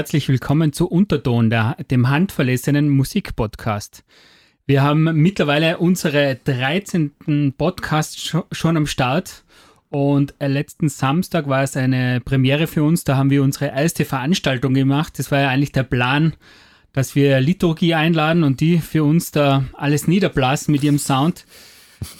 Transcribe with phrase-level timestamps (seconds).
[0.00, 4.02] Herzlich willkommen zu Unterton, der, dem handverlesenen Musikpodcast.
[4.64, 7.52] Wir haben mittlerweile unsere 13.
[7.58, 9.44] Podcast schon am Start
[9.90, 13.04] und letzten Samstag war es eine Premiere für uns.
[13.04, 15.18] Da haben wir unsere erste Veranstaltung gemacht.
[15.18, 16.32] Das war ja eigentlich der Plan,
[16.94, 21.44] dass wir Liturgie einladen und die für uns da alles niederblasen mit ihrem Sound.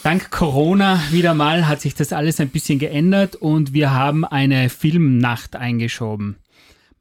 [0.02, 4.68] Dank Corona wieder mal hat sich das alles ein bisschen geändert und wir haben eine
[4.68, 6.36] Filmnacht eingeschoben.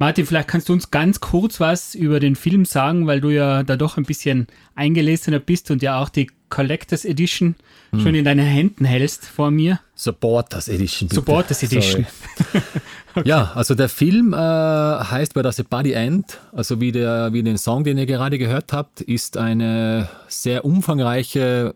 [0.02, 3.64] Martin, vielleicht kannst du uns ganz kurz was über den Film sagen, weil du ja
[3.64, 7.56] da doch ein bisschen eingelesener bist und ja auch die Collectors Edition
[7.92, 8.00] hm.
[8.00, 9.82] schon in deinen Händen hältst vor mir.
[9.96, 11.10] Supporters Edition.
[11.10, 11.16] Bitte.
[11.20, 12.06] Supporters Edition.
[12.54, 12.62] okay.
[13.26, 17.58] Ja, also der Film äh, heißt bei das Body End, also wie, der, wie den
[17.58, 21.74] Song, den ihr gerade gehört habt, ist eine sehr umfangreiche,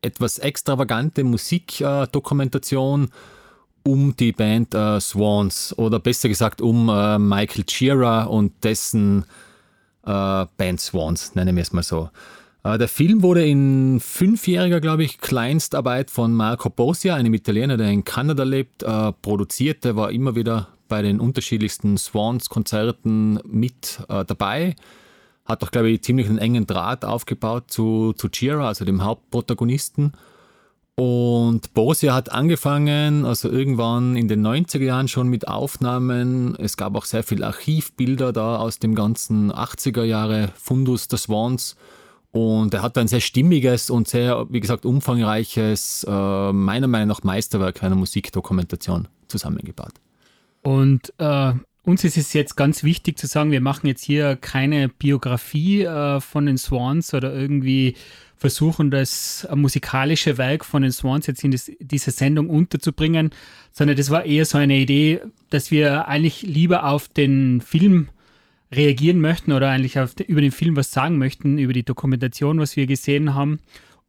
[0.00, 3.04] etwas extravagante Musikdokumentation.
[3.04, 3.08] Äh,
[3.88, 9.24] um die Band äh, Swans oder besser gesagt um äh, Michael Shearer und dessen
[10.04, 12.10] äh, Band Swans, nennen wir es mal so.
[12.64, 17.88] Äh, der Film wurde in fünfjähriger, glaube ich, Kleinstarbeit von Marco Bosia, einem Italiener, der
[17.88, 19.84] in Kanada lebt, äh, produziert.
[19.84, 24.76] Der war immer wieder bei den unterschiedlichsten Swans-Konzerten mit äh, dabei.
[25.46, 30.12] Hat auch, glaube ich, ziemlich einen engen Draht aufgebaut zu, zu Chira, also dem Hauptprotagonisten.
[30.98, 36.56] Und Borussia hat angefangen, also irgendwann in den 90er Jahren schon mit Aufnahmen.
[36.56, 41.76] Es gab auch sehr viele Archivbilder da aus dem ganzen 80er Jahre Fundus der Swans.
[42.32, 47.22] Und er hat ein sehr stimmiges und sehr, wie gesagt, umfangreiches, äh, meiner Meinung nach
[47.22, 49.92] Meisterwerk einer Musikdokumentation zusammengebaut.
[50.62, 51.52] Und äh,
[51.88, 56.20] uns ist es jetzt ganz wichtig zu sagen, wir machen jetzt hier keine Biografie äh,
[56.20, 57.94] von den Swans oder irgendwie
[58.36, 63.30] versuchen, das musikalische Werk von den Swans jetzt in das, diese Sendung unterzubringen,
[63.72, 68.10] sondern das war eher so eine Idee, dass wir eigentlich lieber auf den Film
[68.70, 72.76] reagieren möchten oder eigentlich auf, über den Film was sagen möchten, über die Dokumentation, was
[72.76, 73.60] wir gesehen haben.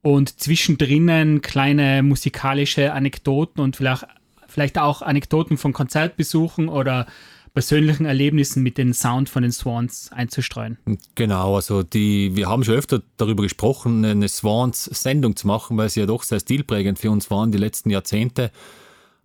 [0.01, 4.05] Und zwischendrin kleine musikalische Anekdoten und vielleicht,
[4.47, 7.07] vielleicht auch Anekdoten von Konzertbesuchen oder
[7.59, 10.77] persönlichen Erlebnissen mit dem Sound von den Swans einzustreuen.
[11.15, 16.00] Genau, also die, wir haben schon öfter darüber gesprochen, eine Swans-Sendung zu machen, weil sie
[16.00, 18.51] ja doch sehr stilprägend für uns waren die letzten Jahrzehnte.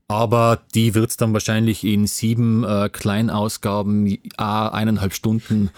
[0.09, 5.71] Aber die wird es dann wahrscheinlich in sieben äh, Kleinausgaben, a eineinhalb Stunden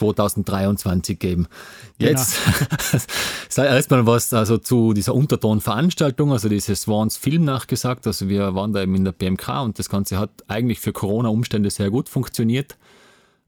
[0.00, 1.46] 2023 geben.
[1.98, 2.10] Genau.
[2.10, 2.36] Jetzt
[2.90, 3.02] genau.
[3.48, 8.06] sei erstmal was also zu dieser Untertonveranstaltung, also diese Swans Film nachgesagt.
[8.06, 11.70] Also wir waren da eben in der BMK und das Ganze hat eigentlich für Corona-Umstände
[11.70, 12.76] sehr gut funktioniert.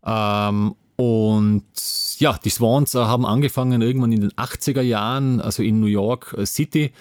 [0.04, 1.64] Ähm, und
[2.18, 6.92] ja, die Swans haben angefangen irgendwann in den 80er Jahren, also in New York City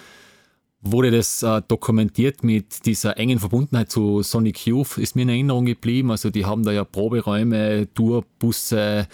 [0.82, 5.66] wurde das äh, dokumentiert mit dieser engen Verbundenheit zu Sonic Youth, ist mir in Erinnerung
[5.66, 6.12] geblieben.
[6.12, 9.08] Also die haben da ja Proberäume, Tourbusse,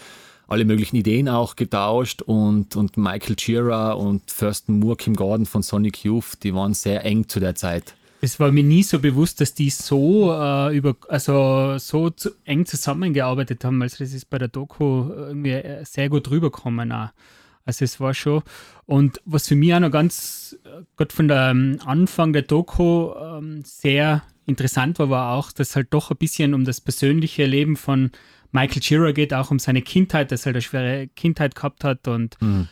[0.47, 5.61] alle möglichen Ideen auch getauscht und, und Michael Gira und Thurston Moore, Kim Gordon von
[5.61, 7.95] Sonic Youth, die waren sehr eng zu der Zeit.
[8.19, 12.65] Es war mir nie so bewusst, dass die so äh, über, also so zu, eng
[12.65, 13.81] zusammengearbeitet haben.
[13.81, 16.91] Also das ist bei der Doku irgendwie äh, sehr gut rübergekommen.
[16.91, 18.41] Also es war schon.
[18.85, 20.57] Und was für mich auch noch ganz,
[20.95, 25.89] gerade von der ähm, Anfang der Doku ähm, sehr interessant war, war auch, dass halt
[25.91, 28.11] doch ein bisschen um das persönliche Leben von
[28.59, 32.42] Michael Shearer geht, auch um seine Kindheit, dass er eine schwere Kindheit gehabt hat und
[32.42, 32.68] mhm.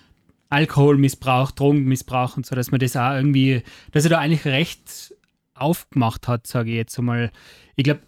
[0.49, 3.61] Alkoholmissbrauch, Drogenmissbrauch und so, dass man das auch irgendwie,
[3.91, 5.13] dass er da eigentlich recht
[5.53, 7.31] aufgemacht hat, sage ich jetzt einmal.
[7.75, 8.01] Ich glaube,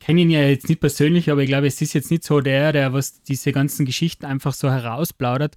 [0.00, 2.72] kenne ihn ja jetzt nicht persönlich, aber ich glaube, es ist jetzt nicht so der,
[2.72, 5.56] der was diese ganzen Geschichten einfach so herausplaudert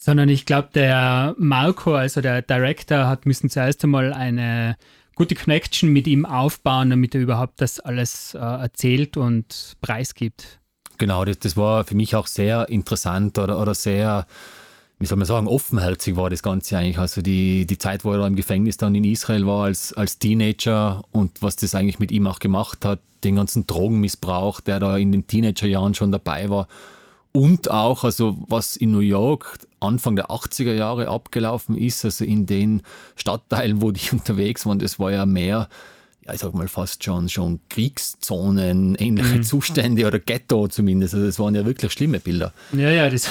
[0.00, 4.78] sondern ich glaube, der Marco, also der Director, hat müssen zuerst einmal eine
[5.14, 10.59] gute Connection mit ihm aufbauen, damit er überhaupt das alles äh, erzählt und preisgibt.
[11.00, 14.26] Genau, das, das war für mich auch sehr interessant oder, oder sehr,
[14.98, 16.98] wie soll man sagen, offenherzig war das Ganze eigentlich.
[16.98, 21.02] Also die, die Zeit, wo er im Gefängnis dann in Israel war als, als Teenager
[21.10, 25.10] und was das eigentlich mit ihm auch gemacht hat, den ganzen Drogenmissbrauch, der da in
[25.10, 26.68] den Teenagerjahren schon dabei war
[27.32, 32.44] und auch, also was in New York Anfang der 80er Jahre abgelaufen ist, also in
[32.44, 32.82] den
[33.16, 35.70] Stadtteilen, wo die unterwegs waren, das war ja mehr,
[36.32, 39.42] ich sag mal fast schon, schon Kriegszonen, ähnliche mhm.
[39.42, 41.14] Zustände oder Ghetto zumindest.
[41.14, 42.52] Also das waren ja wirklich schlimme Bilder.
[42.72, 43.28] Ja, ja, das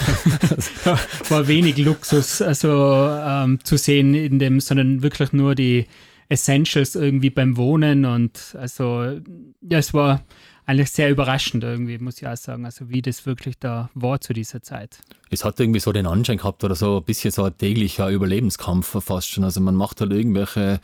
[1.30, 5.86] war wenig Luxus also ähm, zu sehen in dem, sondern wirklich nur die
[6.30, 9.20] Essentials irgendwie beim Wohnen und also
[9.62, 10.24] ja, es war
[10.70, 14.34] eigentlich sehr überraschend irgendwie, muss ich auch sagen, also wie das wirklich da war zu
[14.34, 15.00] dieser Zeit.
[15.32, 19.04] Es hat irgendwie so den Anschein gehabt oder so ein bisschen so ein täglicher Überlebenskampf
[19.04, 19.44] fast schon.
[19.44, 20.80] Also man macht halt irgendwelche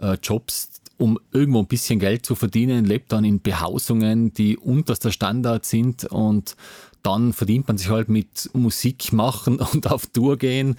[0.00, 5.12] äh, Jobs um irgendwo ein bisschen Geld zu verdienen, lebt dann in Behausungen, die unterster
[5.12, 6.56] Standard sind und
[7.02, 10.76] dann verdient man sich halt mit Musik machen und auf Tour gehen,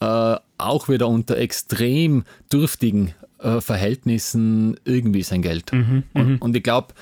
[0.00, 5.72] äh, auch wieder unter extrem dürftigen äh, Verhältnissen irgendwie sein Geld.
[5.72, 6.36] Mhm, und, mhm.
[6.38, 6.94] und ich glaube,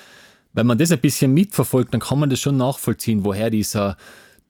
[0.52, 3.96] wenn man das ein bisschen mitverfolgt, dann kann man das schon nachvollziehen, woher dieser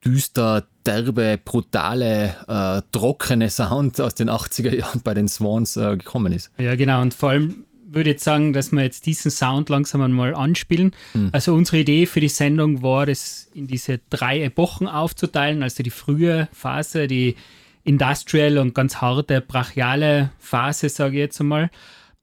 [0.05, 6.33] düster, derbe, brutale, äh, trockene Sound aus den 80er Jahren bei den Swans äh, gekommen
[6.33, 6.51] ist.
[6.59, 7.03] Ja, genau.
[7.03, 10.93] Und vor allem würde jetzt sagen, dass wir jetzt diesen Sound langsam einmal anspielen.
[11.15, 11.31] Mhm.
[11.33, 15.63] Also unsere Idee für die Sendung war, das in diese drei Epochen aufzuteilen.
[15.63, 17.37] Also die frühe Phase, die
[17.85, 21.71] Industrial und ganz harte, brachiale Phase, sage ich jetzt einmal.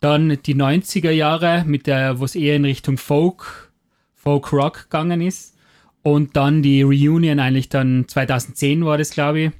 [0.01, 3.71] Dann die 90er Jahre, mit der, wo es eher in Richtung Folk,
[4.13, 5.55] Folk Rock gegangen ist.
[6.01, 9.51] Und dann die Reunion eigentlich dann 2010 war das, glaube ich,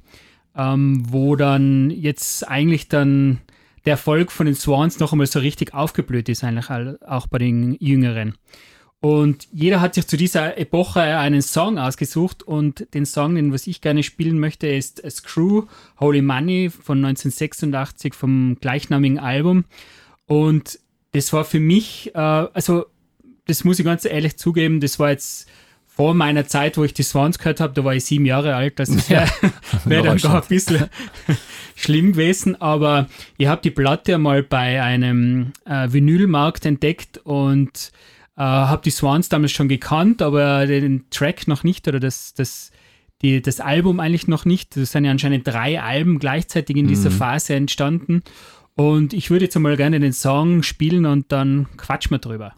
[0.54, 3.40] ähm, wo dann jetzt eigentlich dann
[3.84, 6.70] der Erfolg von den Swans noch einmal so richtig aufgeblüht ist, eigentlich
[7.06, 8.34] auch bei den Jüngeren.
[9.00, 13.66] Und jeder hat sich zu dieser Epoche einen Song ausgesucht und den Song, den was
[13.66, 15.66] ich gerne spielen möchte, ist Screw
[16.00, 19.66] Holy Money von 1986 vom gleichnamigen Album.
[20.24, 20.78] Und
[21.12, 22.86] das war für mich, äh, also
[23.46, 25.50] das muss ich ganz ehrlich zugeben, das war jetzt
[25.96, 28.78] vor meiner Zeit, wo ich die Swans gehört habe, da war ich sieben Jahre alt,
[28.80, 29.28] das wäre
[29.84, 30.88] wär dann gar ein bisschen
[31.76, 37.92] schlimm gewesen, aber ich habe die Platte einmal bei einem äh, Vinylmarkt entdeckt und
[38.36, 42.72] äh, habe die Swans damals schon gekannt, aber den Track noch nicht oder das, das,
[43.22, 44.76] die, das Album eigentlich noch nicht.
[44.76, 47.14] Das sind ja anscheinend drei Alben gleichzeitig in dieser mhm.
[47.14, 48.22] Phase entstanden.
[48.74, 52.54] Und ich würde jetzt einmal gerne den Song spielen und dann quatschen wir drüber.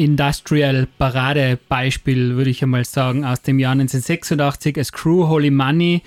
[0.00, 6.02] Ein Industrial-Paradebeispiel, würde ich einmal sagen, aus dem Jahr 1986, A Screw Holy Money.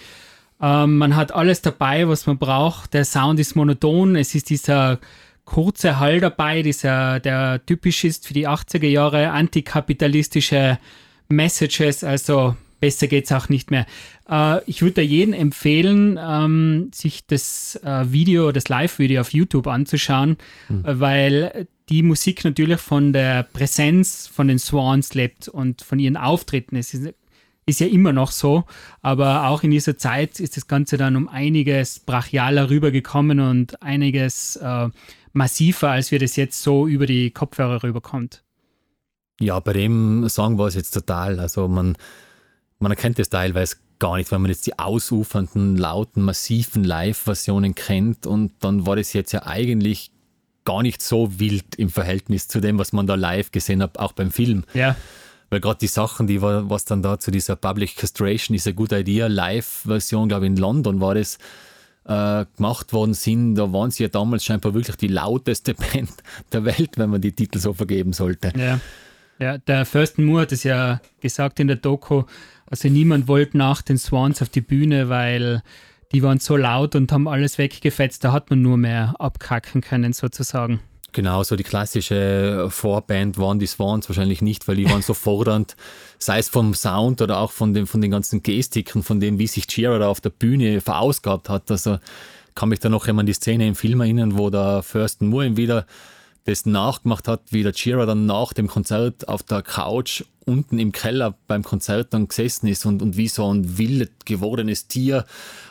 [0.62, 2.94] Ähm, man hat alles dabei, was man braucht.
[2.94, 4.16] Der Sound ist monoton.
[4.16, 5.00] Es ist dieser
[5.46, 10.80] kurze Hall dabei, dieser, der typisch ist für die 80er Jahre, antikapitalistische
[11.28, 13.86] Messages, also besser geht es auch nicht mehr.
[14.30, 20.38] Äh, ich würde jedem empfehlen, ähm, sich das äh, Video, das Live-Video auf YouTube anzuschauen,
[20.70, 20.84] mhm.
[20.84, 26.76] weil die Musik natürlich von der Präsenz von den Swans lebt und von ihren Auftritten.
[26.76, 27.14] Es ist,
[27.66, 28.64] ist ja immer noch so,
[29.02, 34.56] aber auch in dieser Zeit ist das Ganze dann um einiges brachialer rübergekommen und einiges
[34.58, 34.90] äh,
[35.34, 38.44] massiver, als wir das jetzt so über die Kopfhörer rüberkommt.
[39.40, 41.40] Ja, bei dem Song war es jetzt total.
[41.40, 41.98] Also man,
[42.80, 48.26] man erkennt das teilweise gar nicht, wenn man jetzt die ausufernden, lauten, massiven Live-Versionen kennt.
[48.26, 50.12] Und dann war das jetzt ja eigentlich
[50.66, 54.14] gar nicht so wild im Verhältnis zu dem, was man da live gesehen hat, auch
[54.14, 54.64] beim Film.
[54.74, 54.96] Ja.
[55.50, 58.92] Weil gerade die Sachen, die war, was dann da zu dieser Public Castration, dieser Good
[58.92, 61.38] Idea Live-Version, glaube ich, in London war das,
[62.06, 66.12] äh, gemacht worden sind, da waren sie ja damals scheinbar wirklich die lauteste Band
[66.52, 68.52] der Welt, wenn man die Titel so vergeben sollte.
[68.58, 68.80] Ja.
[69.40, 72.24] Ja, der Thurston Moore hat es ja gesagt in der Doku,
[72.68, 75.64] also niemand wollte nach den Swans auf die Bühne, weil
[76.14, 80.14] die waren so laut und haben alles weggefetzt, da hat man nur mehr abkacken können
[80.14, 80.80] sozusagen.
[81.12, 85.76] Genau, so die klassische Vorband waren die Swans wahrscheinlich nicht, weil die waren so fordernd,
[86.18, 89.48] sei es vom Sound oder auch von, dem, von den ganzen Gestiken, von dem, wie
[89.48, 91.70] sich Chira da auf der Bühne verausgabt hat.
[91.70, 92.00] Also
[92.56, 95.56] kann mich da noch immer an die Szene im Film erinnern, wo der Thurston Moore
[95.56, 95.86] wieder
[96.46, 100.92] das nachgemacht hat, wie der Chira dann nach dem Konzert auf der Couch unten im
[100.92, 105.26] Keller beim Konzert dann gesessen ist und, und wie so ein wild gewordenes Tier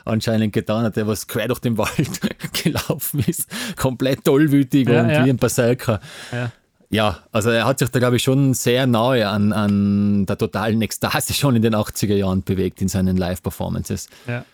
[0.04, 2.20] anscheinend getan hat, der was quer durch den Wald
[2.64, 3.48] gelaufen ist.
[3.76, 5.24] Komplett tollwütig ja, und ja.
[5.24, 6.00] wie ein Berserker.
[6.32, 6.52] Ja.
[6.88, 7.18] ja.
[7.32, 11.34] also er hat sich da, glaube ich, schon sehr nahe an, an der totalen Ekstase
[11.34, 14.08] schon in den 80er Jahren bewegt in seinen Live-Performances.
[14.26, 14.44] Ja.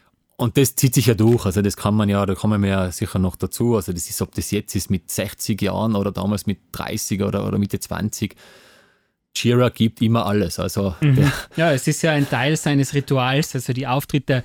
[0.41, 1.47] Und das zieht sich ja durch.
[1.47, 3.75] Also das kann man ja, da kommen wir ja sicher noch dazu.
[3.75, 7.45] Also das ist, ob das jetzt ist mit 60 Jahren oder damals mit 30 oder,
[7.45, 8.37] oder Mitte 20.
[9.35, 10.61] Chira gibt immer alles.
[10.61, 11.31] Also mhm.
[11.57, 13.57] Ja, es ist ja ein Teil seines Rituals.
[13.57, 14.45] Also die Auftritte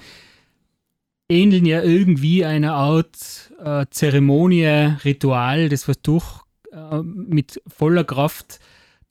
[1.29, 6.25] ähneln ja irgendwie einer Art äh, Zeremonie, Ritual, das was durch
[6.71, 8.59] äh, mit voller Kraft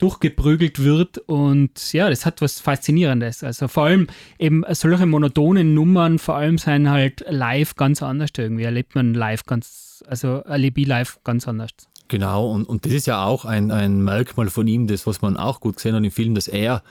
[0.03, 3.45] durchgeprügelt wird und ja, das hat was Faszinierendes.
[3.45, 8.65] Also vor allem eben solche monotonen Nummern, vor allem sein halt live ganz anders irgendwie.
[8.65, 11.71] Erlebt man live ganz, also erlebe ich live ganz anders.
[12.09, 15.37] Genau, und, und das ist ja auch ein, ein Merkmal von ihm, das, was man
[15.37, 16.83] auch gut gesehen hat im Film, dass er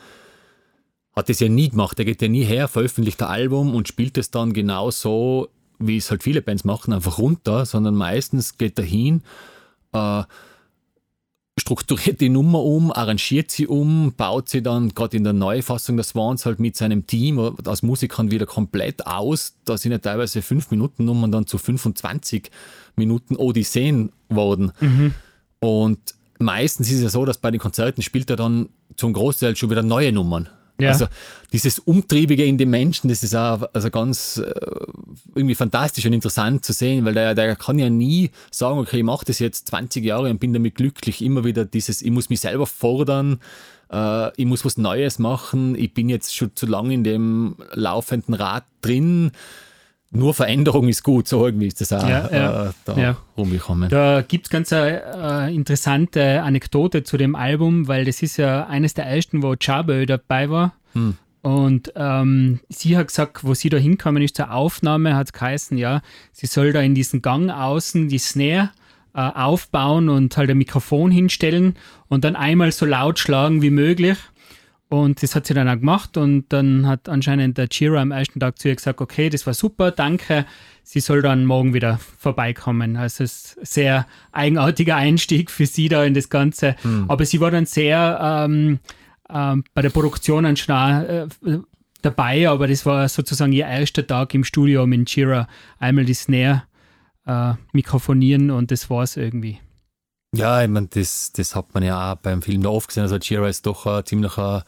[1.13, 1.99] hat das ja nie gemacht.
[1.99, 5.97] Er geht ja nie her, veröffentlicht ein Album und spielt es dann genau so, wie
[5.97, 9.21] es halt viele Bands machen, einfach runter, sondern meistens geht er hin,
[9.91, 10.23] äh,
[11.59, 16.09] strukturiert die Nummer um, arrangiert sie um, baut sie dann gerade in der Neufassung des
[16.09, 19.55] Swans halt mit seinem Team als Musikern wieder komplett aus.
[19.65, 22.49] Da sind ja teilweise 5 Minuten Nummern dann zu 25
[22.95, 24.71] Minuten Odysseen worden.
[24.79, 25.13] Mhm.
[25.59, 25.99] Und
[26.39, 29.69] meistens ist es ja so, dass bei den Konzerten spielt er dann zum Großteil schon
[29.69, 30.49] wieder neue Nummern.
[30.81, 30.89] Ja.
[30.89, 31.07] Also
[31.53, 34.53] dieses Umtriebige in den Menschen, das ist auch also ganz äh,
[35.35, 39.03] irgendwie fantastisch und interessant zu sehen, weil der, der kann ja nie sagen, okay, ich
[39.03, 41.21] mache das jetzt 20 Jahre und bin damit glücklich.
[41.21, 43.39] Immer wieder dieses, ich muss mich selber fordern,
[43.91, 48.33] äh, ich muss was Neues machen, ich bin jetzt schon zu lange in dem laufenden
[48.33, 49.31] Rad drin
[50.11, 53.17] nur Veränderung ist gut, so irgendwie ist das auch ja, ja, äh, da ja.
[53.37, 53.89] rumgekommen.
[53.89, 58.67] Da gibt es ganz eine äh, interessante Anekdote zu dem Album, weil das ist ja
[58.67, 60.73] eines der ersten, wo Chabö dabei war.
[60.93, 61.15] Hm.
[61.41, 66.01] Und ähm, sie hat gesagt, wo sie da hinkommen ist zur Aufnahme, hat geheißen, ja,
[66.33, 68.71] sie soll da in diesen Gang außen die Snare
[69.15, 71.77] äh, aufbauen und halt ein Mikrofon hinstellen
[72.09, 74.17] und dann einmal so laut schlagen wie möglich.
[74.91, 78.41] Und das hat sie dann auch gemacht und dann hat anscheinend der Chira am ersten
[78.41, 80.45] Tag zu ihr gesagt, okay, das war super, danke,
[80.83, 82.97] sie soll dann morgen wieder vorbeikommen.
[82.97, 86.75] Also es ist ein sehr eigenartiger Einstieg für sie da in das Ganze.
[86.83, 87.05] Mhm.
[87.07, 88.79] Aber sie war dann sehr ähm,
[89.29, 91.27] ähm, bei der Produktion an äh,
[92.01, 95.47] dabei, aber das war sozusagen ihr erster Tag im Studio mit Chira.
[95.79, 96.63] Einmal die Snare
[97.25, 99.57] äh, mikrofonieren und das war es irgendwie.
[100.33, 103.03] Ja, ich meine, das, das hat man ja auch beim Film da oft gesehen.
[103.03, 104.63] Also Chira ist doch ein ziemlicher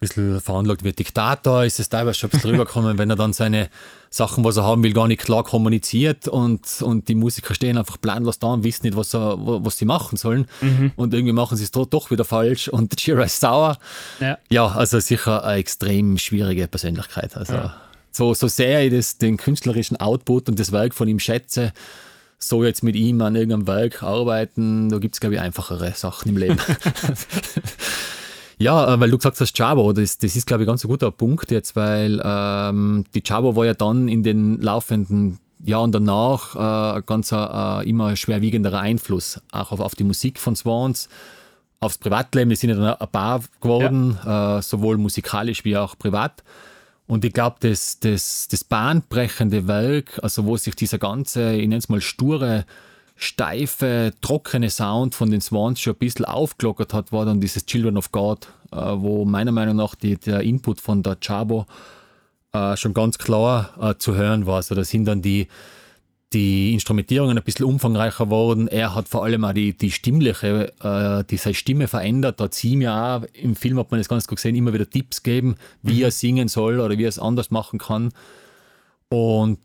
[0.00, 3.32] bisschen veranlagt wie ein Diktator, ist es teilweise schon ein bisschen rübergekommen, wenn er dann
[3.32, 3.70] seine
[4.10, 8.00] Sachen, was er haben will, gar nicht klar kommuniziert und, und die Musiker stehen einfach
[8.00, 10.48] planlos da und wissen nicht, was, er, was sie machen sollen.
[10.60, 10.92] Mhm.
[10.96, 13.78] Und irgendwie machen sie es doch, doch wieder falsch und Chira ist sauer.
[14.20, 14.38] Ja.
[14.50, 17.36] ja, also sicher eine extrem schwierige Persönlichkeit.
[17.36, 17.74] Also ja.
[18.10, 21.72] so, so sehr ich das, den künstlerischen Output und das Werk von ihm schätze,
[22.48, 26.30] so jetzt mit ihm an irgendeinem Werk arbeiten, da gibt es, glaube ich, einfachere Sachen
[26.30, 26.58] im Leben.
[28.58, 31.10] ja, äh, weil du gesagt hast, Jabo, das, das ist, glaube ich, ganz ein guter
[31.10, 37.02] Punkt jetzt, weil ähm, die Jabo war ja dann in den laufenden Jahren danach äh,
[37.04, 41.08] ganz äh, immer schwerwiegenderer Einfluss, auch auf, auf die Musik von Swans
[41.80, 42.50] aufs Privatleben.
[42.50, 44.58] Die sind ja dann ein Paar geworden, ja.
[44.58, 46.42] äh, sowohl musikalisch wie auch privat.
[47.06, 51.76] Und ich glaube, das, das, das bahnbrechende Werk, also wo sich dieser ganze, ich nenne
[51.76, 52.64] es mal sture,
[53.14, 57.96] steife, trockene Sound von den Swans schon ein bisschen aufgelockert hat, war dann dieses Children
[57.96, 61.66] of God, äh, wo meiner Meinung nach die, der Input von der Chabo
[62.52, 64.56] äh, schon ganz klar äh, zu hören war.
[64.56, 65.48] Also da sind dann die,
[66.36, 68.68] die Instrumentierungen ein bisschen umfangreicher worden.
[68.68, 72.38] Er hat vor allem auch die, die stimmliche, äh, die seine Stimme verändert.
[72.38, 74.88] Da hat sie mir auch, im Film hat man das ganz gut gesehen, immer wieder
[74.88, 76.02] Tipps gegeben, wie mhm.
[76.02, 78.12] er singen soll oder wie er es anders machen kann.
[79.08, 79.58] Und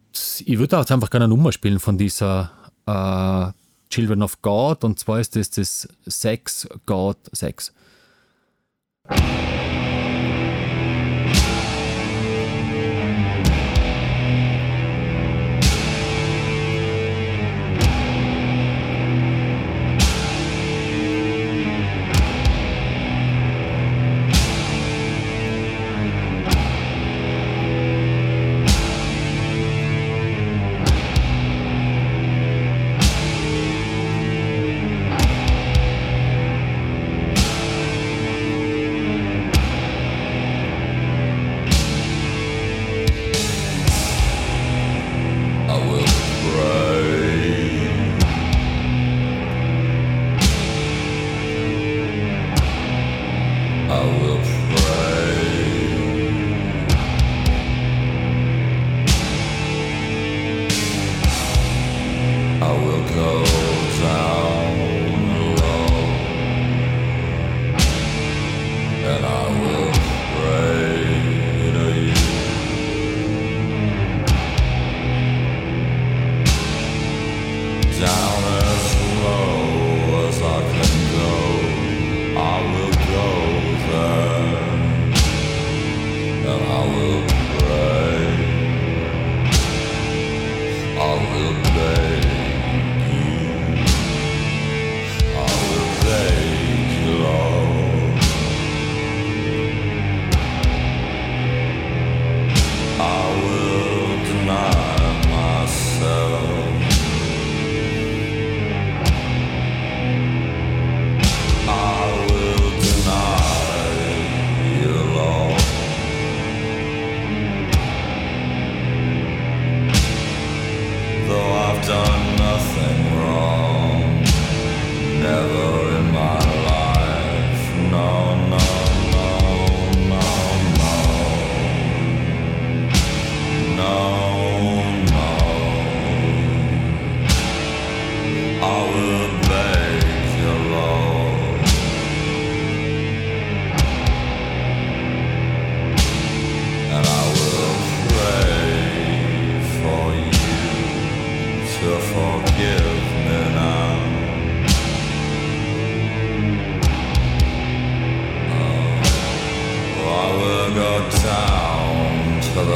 [0.46, 2.52] ich würde auch einfach gerne eine Nummer spielen von dieser
[2.86, 3.52] äh,
[3.90, 7.74] Children of God und zwar ist das das Sex God Sex.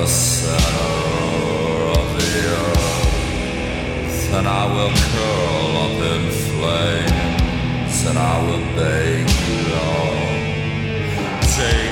[0.06, 9.34] yourself of the earth, and I will curl up in flames, and I will bake
[9.50, 10.26] you all.
[11.58, 11.85] Take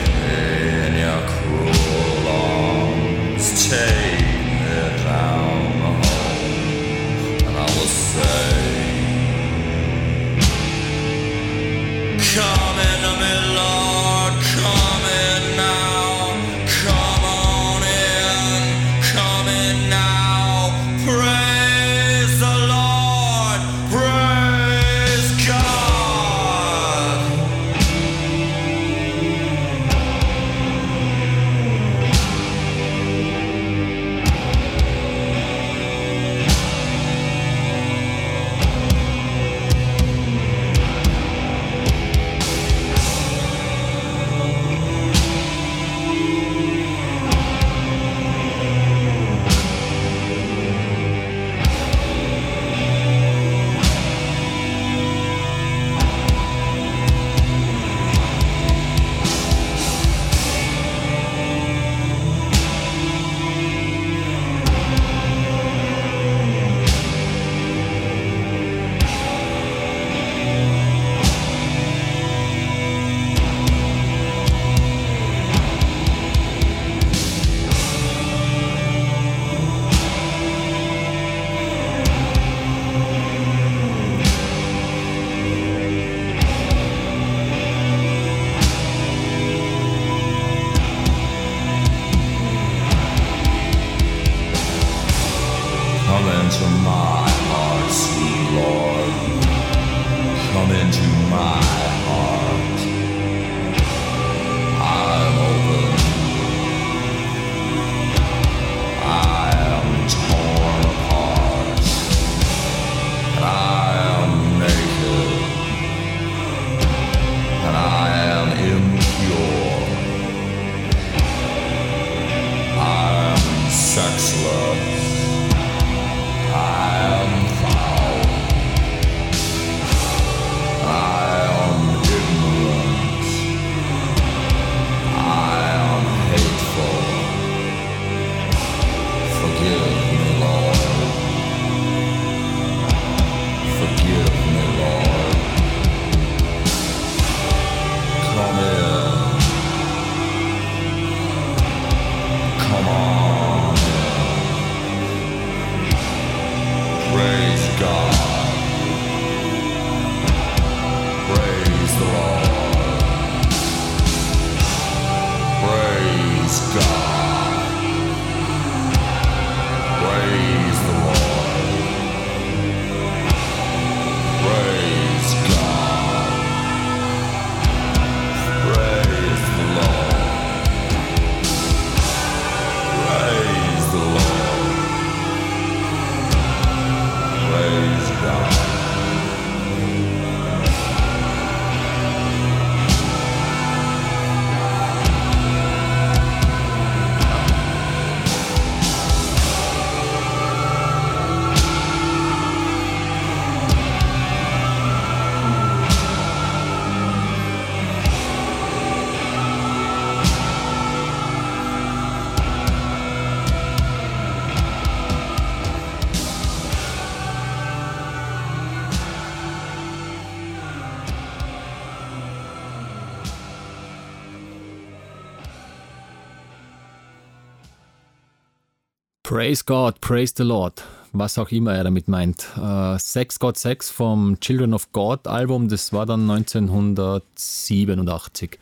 [229.34, 232.50] Praise God, Praise the Lord, was auch immer er damit meint.
[232.56, 238.60] Uh, Sex God Sex vom Children of God Album, das war dann 1987.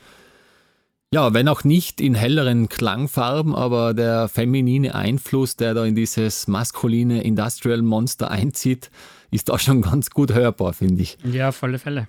[1.14, 6.48] Ja, wenn auch nicht in helleren Klangfarben, aber der feminine Einfluss, der da in dieses
[6.48, 8.92] maskuline Industrial Monster einzieht,
[9.30, 11.18] ist auch schon ganz gut hörbar, finde ich.
[11.26, 12.08] Ja, auf alle Fälle.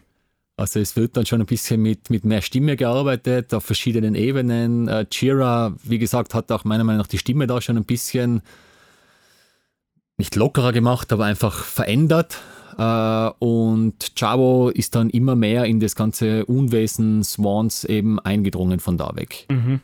[0.62, 4.86] Also es wird dann schon ein bisschen mit, mit mehr Stimme gearbeitet, auf verschiedenen Ebenen.
[4.86, 8.42] Äh, Chira, wie gesagt, hat auch meiner Meinung nach die Stimme da schon ein bisschen
[10.18, 12.38] nicht lockerer gemacht, aber einfach verändert.
[12.78, 18.96] Äh, und Chavo ist dann immer mehr in das ganze Unwesen Swans eben eingedrungen von
[18.96, 19.46] da weg.
[19.50, 19.80] Mhm.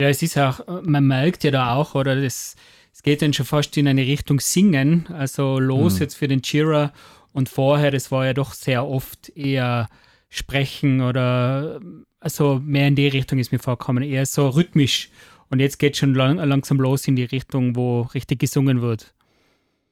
[0.00, 2.56] Ja, es ist auch, man merkt ja da auch, oder das,
[2.94, 6.00] es geht dann schon fast in eine Richtung Singen, also los mhm.
[6.00, 6.94] jetzt für den Chira
[7.36, 9.90] und vorher, das war ja doch sehr oft eher
[10.30, 11.80] Sprechen oder
[12.18, 15.10] also mehr in die Richtung ist mir vorgekommen, eher so rhythmisch.
[15.50, 19.12] Und jetzt geht es schon lang, langsam los in die Richtung, wo richtig gesungen wird.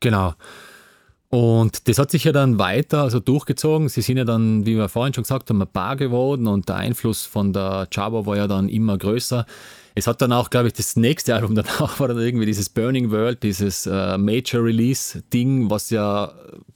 [0.00, 0.32] Genau.
[1.28, 3.90] Und das hat sich ja dann weiter also durchgezogen.
[3.90, 6.76] Sie sind ja dann, wie wir vorhin schon gesagt haben, ein Paar geworden und der
[6.76, 9.44] Einfluss von der Java war ja dann immer größer.
[9.96, 13.10] Es hat dann auch, glaube ich, das nächste Album danach war dann irgendwie dieses Burning
[13.10, 16.32] World, dieses äh, Major Release Ding, was ja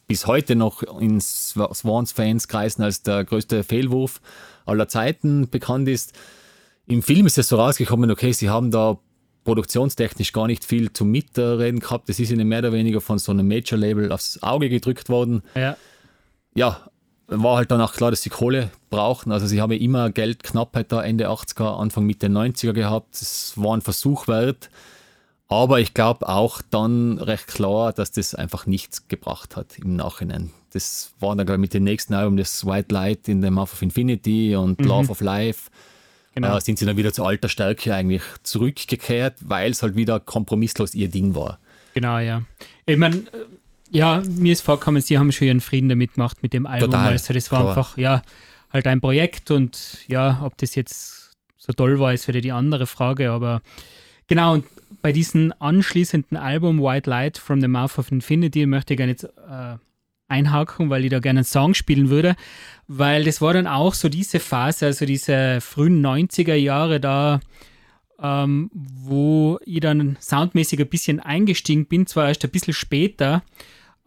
[0.07, 4.21] bis heute noch in Swans-Fans kreisen als der größte Fehlwurf
[4.67, 6.13] aller Zeiten bekannt ist.
[6.87, 8.99] Im Film ist es so rausgekommen, okay, sie haben da
[9.45, 12.09] produktionstechnisch gar nicht viel zu mitreden gehabt.
[12.09, 15.43] Das ist ihnen mehr oder weniger von so einem Major-Label aufs Auge gedrückt worden.
[15.55, 15.77] Ja.
[16.55, 16.91] Ja,
[17.29, 19.33] war halt dann auch klar, dass sie Kohle brauchten.
[19.33, 23.21] Also sie haben immer Geldknappheit da Ende 80er, Anfang Mitte 90er gehabt.
[23.21, 24.71] Das war ein Versuch wert.
[25.47, 30.51] Aber ich glaube auch dann recht klar, dass das einfach nichts gebracht hat im Nachhinein.
[30.73, 33.83] Das war dann glaube mit dem nächsten Album, das White Light in the Mouth of
[33.83, 34.87] Infinity und mhm.
[34.87, 35.71] Love of Life.
[36.35, 36.57] Genau.
[36.57, 40.95] Äh, sind sie dann wieder zur alter Stärke eigentlich zurückgekehrt, weil es halt wieder kompromisslos
[40.95, 41.59] ihr Ding war.
[41.95, 42.43] Genau, ja.
[42.85, 43.25] Ich meine,
[43.91, 46.91] ja, mir ist vorgekommen, sie haben schon ihren Frieden damit gemacht mit dem Album.
[46.91, 47.13] Total.
[47.13, 47.71] Also das war Klar.
[47.71, 48.23] einfach, ja,
[48.71, 52.87] halt ein Projekt und ja, ob das jetzt so toll war, ist wieder die andere
[52.87, 53.63] Frage, aber
[54.27, 54.65] genau, und
[55.03, 59.25] bei diesem anschließenden Album White Light from the Mouth of Infinity möchte ich gerne jetzt
[59.25, 59.77] äh,
[60.29, 62.37] einhaken, weil ich da gerne einen Song spielen würde,
[62.87, 67.41] weil das war dann auch so diese Phase, also diese frühen 90er Jahre da,
[68.21, 73.43] ähm, wo ich dann soundmäßig ein bisschen eingestiegen bin, zwar erst ein bisschen später,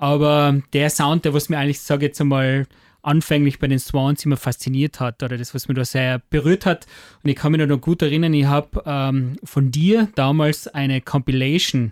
[0.02, 2.66] aber der Sound, der was mir eigentlich, sage ich jetzt einmal,
[3.04, 6.88] anfänglich bei den Swans immer fasziniert hat oder das, was mir da sehr berührt hat.
[7.24, 11.92] Und ich kann mich noch gut erinnern, ich habe ähm, von dir damals eine Compilation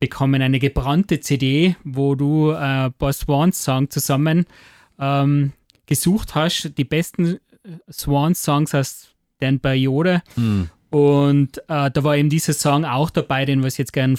[0.00, 4.44] bekommen eine gebrannte CD, wo du äh, ein paar Swans-Songs zusammen
[4.98, 5.52] ähm,
[5.86, 7.38] gesucht hast, die besten
[7.90, 10.22] Swans-Songs aus deren Periode.
[10.36, 10.68] Mhm.
[10.90, 14.18] Und äh, da war eben dieser Song auch dabei, den was ich jetzt gerne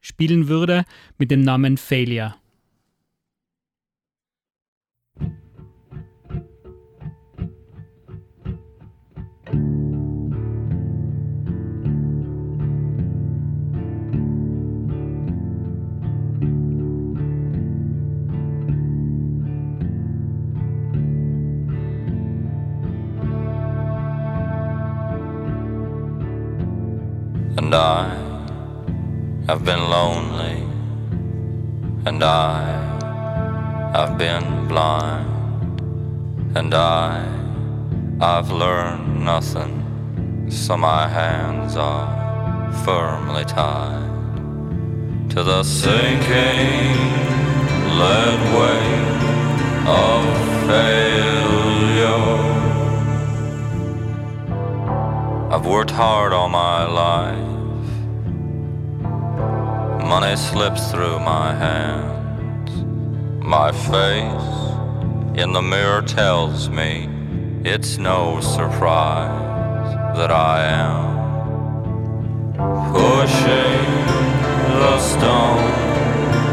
[0.00, 0.84] vorspielen würde,
[1.18, 2.34] mit dem Namen Failure.
[27.56, 28.19] And I
[29.50, 30.62] have been lonely,
[32.06, 32.62] and I
[33.96, 35.80] have been blind,
[36.54, 37.26] and I
[38.20, 42.08] I've learned nothing, so my hands are
[42.84, 46.94] firmly tied to the sinking
[47.98, 49.10] lead weight
[50.04, 50.22] of
[50.70, 52.36] failure.
[55.52, 57.49] I've worked hard all my life
[60.10, 62.70] Money slips through my hands.
[63.44, 67.08] My face in the mirror tells me
[67.64, 71.10] it's no surprise that I am
[72.92, 73.86] pushing
[74.82, 75.70] the stone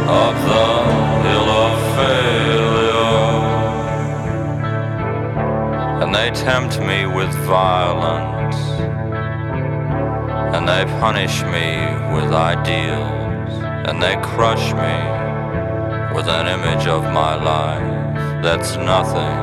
[0.07, 0.69] up the
[1.25, 3.41] hill of failure.
[6.03, 8.59] And they tempt me with violence,
[10.55, 13.26] and they punish me with ideals
[13.87, 14.97] and they crush me
[16.13, 19.37] with an image of my life that's nothing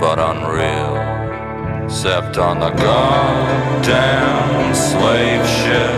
[0.00, 0.96] but unreal.
[1.84, 5.94] Except on the goddamn slave ship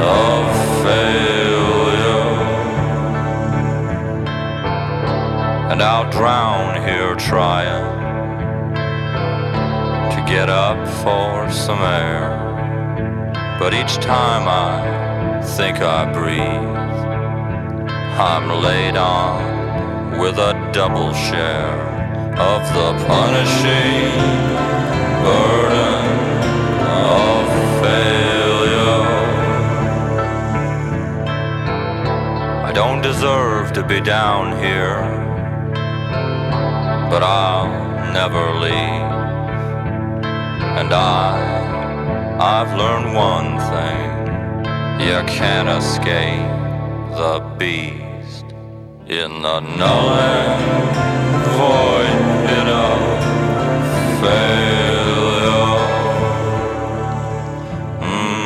[0.00, 0.46] of
[0.82, 2.24] failure.
[5.70, 7.84] And I'll drown here trying
[10.10, 12.44] to get up for some air.
[13.58, 14.95] But each time I
[15.46, 16.76] think I breathe.
[18.18, 21.78] I'm laid on with a double share
[22.36, 24.10] of the punishing
[25.22, 26.04] burden
[27.22, 27.46] of
[27.80, 29.04] failure.
[32.64, 35.00] I don't deserve to be down here,
[37.08, 39.06] but I'll never leave.
[40.80, 44.15] And I, I've learned one thing.
[44.98, 46.48] You can't escape
[47.16, 48.46] the beast
[49.06, 50.62] in the and
[51.52, 52.98] void pit of
[54.22, 55.76] failure.
[58.00, 58.38] Mm.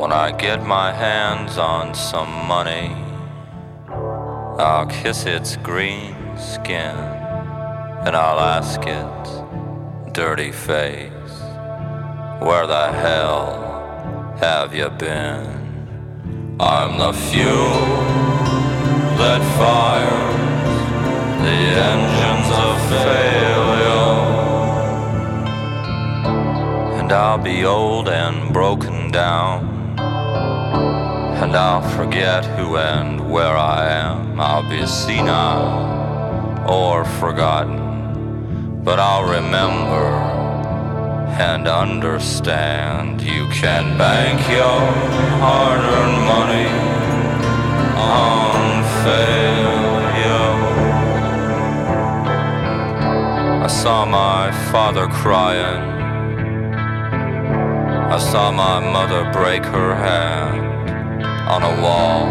[0.00, 2.96] When I get my hands on some money,
[4.58, 6.96] I'll kiss its green skin,
[8.06, 11.32] and I'll ask its dirty face,
[12.40, 16.56] Where the hell have you been?
[16.60, 18.18] I'm the fuel
[19.18, 20.38] that fires
[21.42, 21.58] the
[21.90, 23.98] engines of failure.
[27.00, 29.96] And I'll be old and broken down.
[31.42, 34.40] And I'll forget who and where I am.
[34.40, 35.97] I'll be senile
[36.68, 40.38] or forgotten, but I'll remember
[41.40, 43.22] and understand.
[43.22, 44.80] You can bank your
[45.40, 46.68] hard earned money
[47.96, 50.48] on failure.
[53.64, 55.82] I saw my father crying.
[58.10, 60.90] I saw my mother break her hand
[61.48, 62.26] on a wall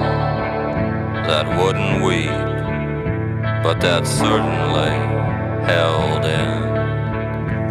[1.27, 2.47] that wouldn't weep
[3.64, 4.95] but that certainly
[5.66, 6.68] held in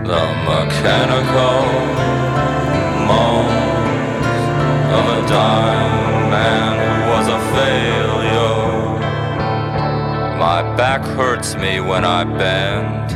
[0.05, 1.63] the mechanical
[3.07, 3.67] moans
[4.97, 8.99] of a dying man who was a failure.
[10.39, 13.11] My back hurts me when I bend,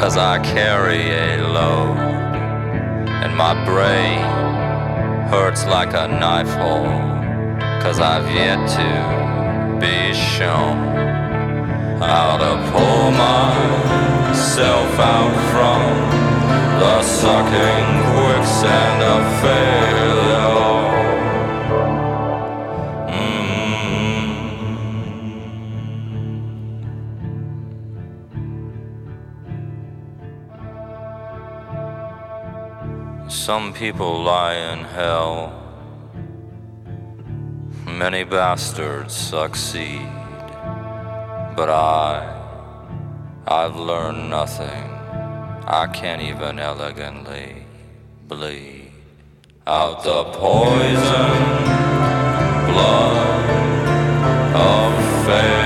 [0.00, 1.98] cause I carry a load,
[3.22, 4.20] and my brain
[5.28, 7.00] hurts like a knife hole,
[7.82, 9.23] cause I've yet to
[9.84, 10.76] be shown.
[12.00, 15.80] How to pull myself out from
[16.80, 20.54] the sucking quicksand of failure.
[33.24, 33.30] Mm.
[33.30, 35.63] Some people lie in hell.
[37.98, 40.08] Many bastards succeed.
[41.56, 42.28] But I,
[43.46, 44.90] I've learned nothing.
[45.66, 47.64] I can't even elegantly
[48.26, 48.90] bleed
[49.66, 51.38] out the poison
[52.66, 53.50] blood
[54.56, 55.63] of failure.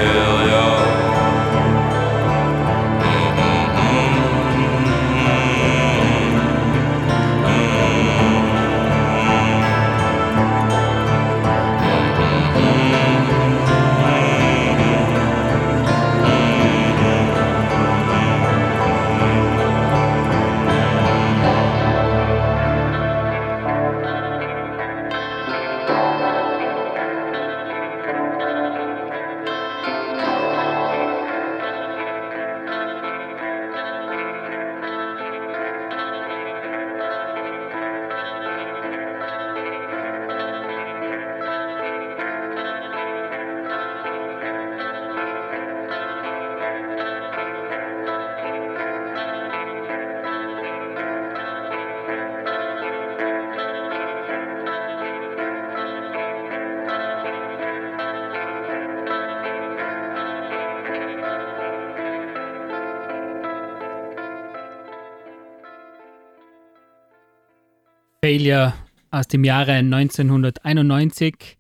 [68.28, 68.74] Failure
[69.10, 71.56] aus dem Jahre 1991.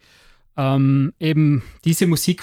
[0.58, 2.42] Ähm, eben diese Musik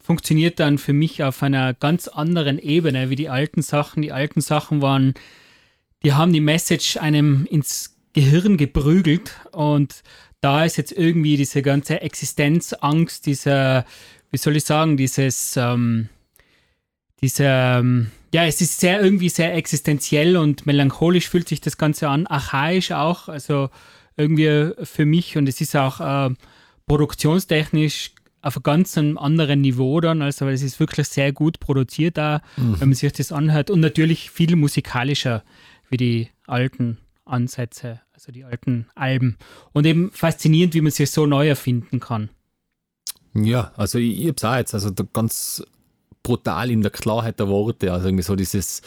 [0.00, 4.00] funktioniert dann für mich auf einer ganz anderen Ebene wie die alten Sachen.
[4.00, 5.14] Die alten Sachen waren,
[6.04, 10.04] die haben die Message einem ins Gehirn geprügelt und
[10.40, 13.84] da ist jetzt irgendwie diese ganze Existenzangst, dieser,
[14.30, 16.10] wie soll ich sagen, dieses, ähm,
[17.20, 22.08] dieser, ähm, ja, es ist sehr irgendwie sehr existenziell und melancholisch fühlt sich das Ganze
[22.08, 23.70] an, archaisch auch, also
[24.16, 25.36] irgendwie für mich.
[25.36, 26.34] Und es ist auch äh,
[26.88, 28.10] produktionstechnisch
[28.42, 32.80] auf einem ganz anderen Niveau dann, also es ist wirklich sehr gut produziert da, mhm.
[32.80, 33.70] wenn man sich das anhört.
[33.70, 35.44] Und natürlich viel musikalischer
[35.88, 39.36] wie die alten Ansätze, also die alten Alben.
[39.72, 42.30] Und eben faszinierend, wie man sich so neu erfinden kann.
[43.32, 45.62] Ja, also ich, ich habe es auch jetzt, also ganz
[46.24, 47.92] brutal in der Klarheit der Worte.
[47.92, 48.82] Also irgendwie so dieses,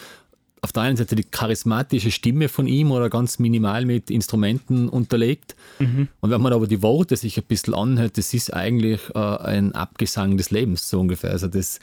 [0.61, 5.55] auf der einen Seite die charismatische Stimme von ihm oder ganz minimal mit Instrumenten unterlegt.
[5.79, 6.09] Mhm.
[6.19, 9.73] Und wenn man aber die Worte sich ein bisschen anhört, das ist eigentlich äh, ein
[9.73, 11.31] Abgesang des Lebens, so ungefähr.
[11.31, 11.79] Also das,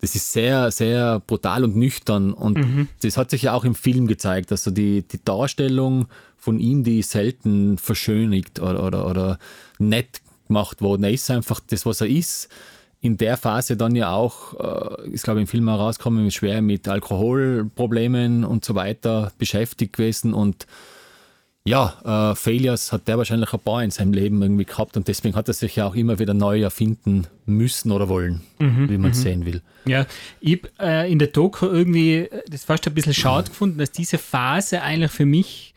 [0.00, 2.34] das ist sehr, sehr brutal und nüchtern.
[2.34, 2.88] Und mhm.
[3.00, 4.50] das hat sich ja auch im Film gezeigt.
[4.50, 9.38] Also die, die Darstellung von ihm, die selten verschönigt oder, oder, oder
[9.78, 11.04] nett gemacht worden.
[11.04, 12.48] Er ist einfach das, was er ist
[13.00, 14.54] in der Phase dann ja auch,
[15.04, 20.34] äh, ist glaube ich im Film herausgekommen, schwer mit Alkoholproblemen und so weiter beschäftigt gewesen
[20.34, 20.66] und
[21.66, 25.34] ja, äh, Failures hat der wahrscheinlich ein paar in seinem Leben irgendwie gehabt und deswegen
[25.34, 29.10] hat er sich ja auch immer wieder neu erfinden müssen oder wollen, mhm, wie man
[29.10, 29.22] es mhm.
[29.22, 29.62] sehen will.
[29.84, 30.06] Ja,
[30.40, 34.16] ich habe äh, in der Doku irgendwie das fast ein bisschen schade gefunden, dass diese
[34.16, 35.74] Phase eigentlich für mich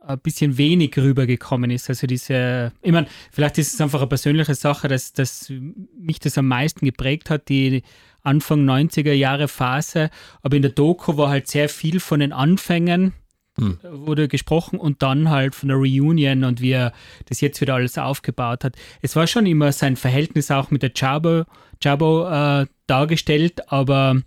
[0.00, 1.88] ein bisschen wenig rübergekommen ist.
[1.88, 5.52] Also diese, ich meine, vielleicht ist es einfach eine persönliche Sache, dass, dass
[5.98, 7.82] mich das am meisten geprägt hat, die
[8.22, 10.10] Anfang 90er Jahre Phase.
[10.42, 13.12] Aber in der Doku war halt sehr viel von den Anfängen
[13.58, 13.78] hm.
[13.82, 16.92] wurde gesprochen und dann halt von der Reunion und wie er
[17.26, 18.76] das jetzt wieder alles aufgebaut hat.
[19.02, 21.44] Es war schon immer sein Verhältnis auch mit der Jabo,
[21.82, 24.22] Jabo äh, dargestellt, aber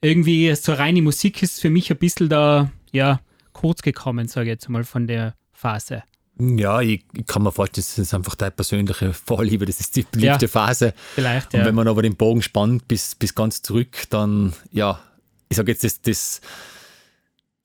[0.00, 3.20] irgendwie so reine Musik ist für mich ein bisschen da, ja,
[3.52, 6.02] kurz gekommen, sage ich jetzt mal, von der Phase.
[6.40, 10.02] Ja, ich, ich, kann mir vorstellen, das ist einfach deine persönliche Vorliebe, das ist die
[10.02, 10.94] beliebte ja, Phase.
[11.14, 11.60] Vielleicht, ja.
[11.60, 15.00] Und wenn man aber den Bogen spannt bis, bis ganz zurück, dann, ja,
[15.48, 16.40] ich sage jetzt, das, das,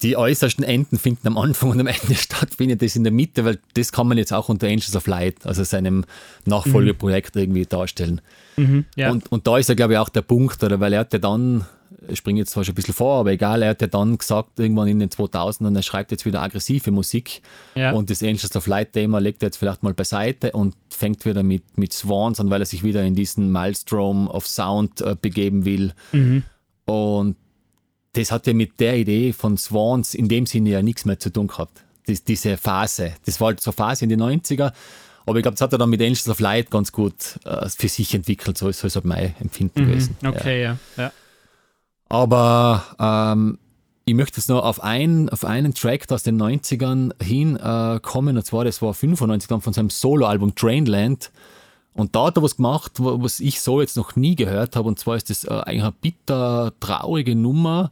[0.02, 3.46] die äußersten Enden finden am Anfang und am Ende statt, findet das in der Mitte,
[3.46, 6.04] weil das kann man jetzt auch unter Angels of Light, also seinem
[6.46, 7.42] Nachfolgeprojekt mhm.
[7.42, 8.20] irgendwie darstellen.
[8.58, 9.10] Mhm, ja.
[9.10, 11.20] und, und da ist ja, glaube ich, auch der Punkt, oder, weil er hat ja
[11.20, 11.66] dann
[12.08, 14.60] ich springe jetzt zwar schon ein bisschen vor, aber egal, er hat ja dann gesagt,
[14.60, 17.42] irgendwann in den 2000ern, er schreibt jetzt wieder aggressive Musik
[17.76, 17.92] ja.
[17.92, 21.44] und das Angels of Light Thema legt er jetzt vielleicht mal beiseite und fängt wieder
[21.44, 25.66] mit, mit Swans an, weil er sich wieder in diesen Maelstrom of Sound äh, begeben
[25.66, 25.94] will.
[26.12, 26.44] Mhm.
[26.86, 27.36] Und
[28.14, 31.30] das hat ja mit der Idee von Swans in dem Sinne ja nichts mehr zu
[31.30, 31.84] tun gehabt.
[32.08, 34.72] Das, diese Phase, das war halt so eine Phase in den 90er,
[35.26, 37.90] aber ich glaube, das hat er dann mit Angels of Light ganz gut äh, für
[37.90, 39.88] sich entwickelt, so ist, ist halt mein Empfinden mhm.
[39.88, 40.18] gewesen.
[40.24, 40.78] Okay, ja.
[40.98, 41.04] ja.
[41.04, 41.12] ja.
[42.16, 43.58] Aber ähm,
[44.06, 48.46] ich möchte jetzt noch auf, ein, auf einen Track aus den 90ern hinkommen, äh, und
[48.46, 51.30] zwar, das war 95 dann von seinem Soloalbum Trainland.
[51.94, 54.98] Und da hat er was gemacht, was ich so jetzt noch nie gehört habe, und
[54.98, 57.92] zwar ist das äh, eigentlich eine bitter traurige Nummer.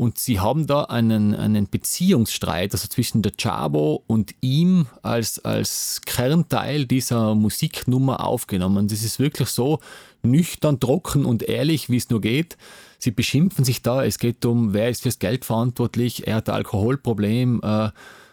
[0.00, 6.00] Und sie haben da einen, einen Beziehungsstreit, also zwischen der Chavo und ihm als, als
[6.06, 8.88] Kernteil dieser Musiknummer aufgenommen.
[8.88, 9.80] Das ist wirklich so
[10.22, 12.56] nüchtern, trocken und ehrlich, wie es nur geht.
[12.98, 16.54] Sie beschimpfen sich da, es geht um, wer ist fürs Geld verantwortlich, er hat ein
[16.54, 17.90] Alkoholproblem äh,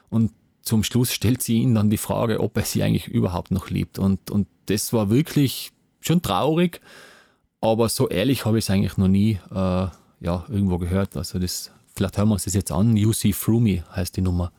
[0.10, 3.70] und zum Schluss stellt sie ihn dann die Frage, ob er sie eigentlich überhaupt noch
[3.70, 4.00] liebt.
[4.00, 6.80] Und, und das war wirklich schon traurig,
[7.60, 9.88] aber so ehrlich habe ich es eigentlich noch nie äh,
[10.20, 11.16] ja, irgendwo gehört.
[11.18, 12.98] Also das, vielleicht hören wir uns das jetzt an.
[12.98, 14.52] You See Through Me heißt die Nummer.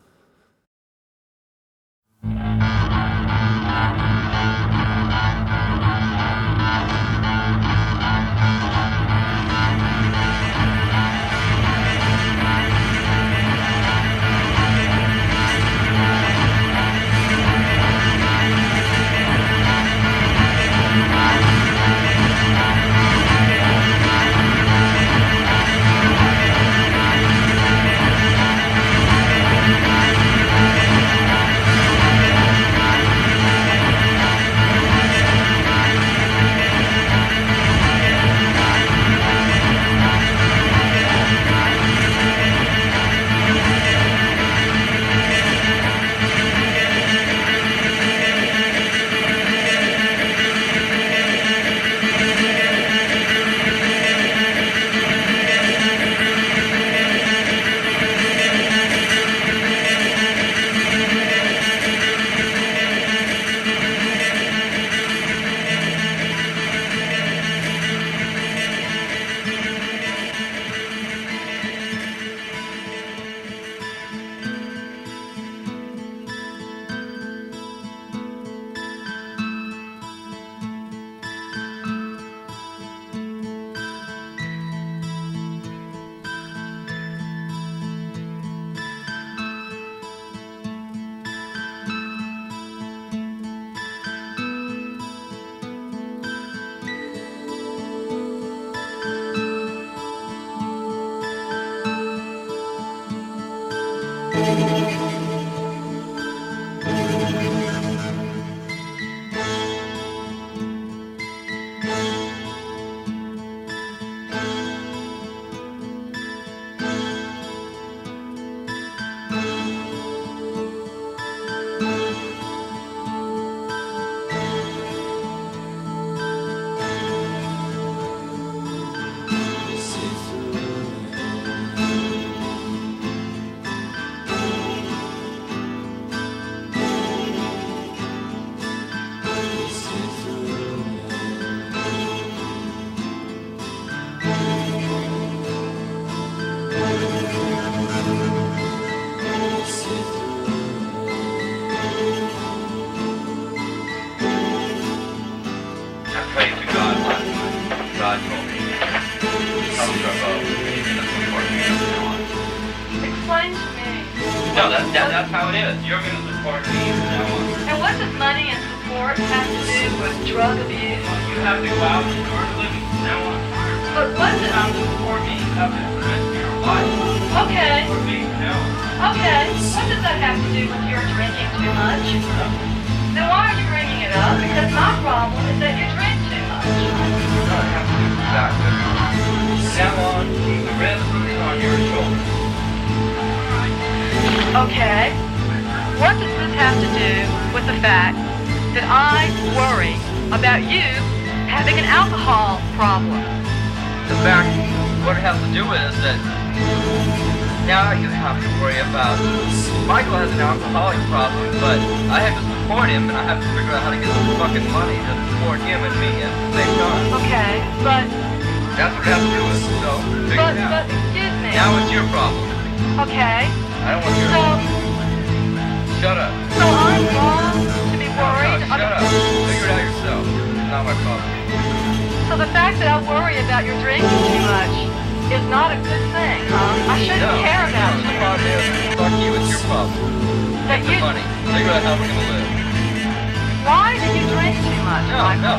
[243.68, 245.04] Why did you drink too much?
[245.12, 245.54] No, no.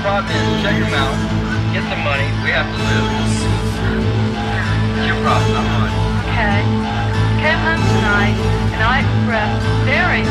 [0.00, 1.14] Problem is, shut your mouth,
[1.70, 3.06] get some money, we have to live.
[4.98, 5.94] It's your problem, not mine.
[6.32, 6.64] Okay.
[7.38, 8.38] Came home tonight,
[8.74, 10.22] and I expressed very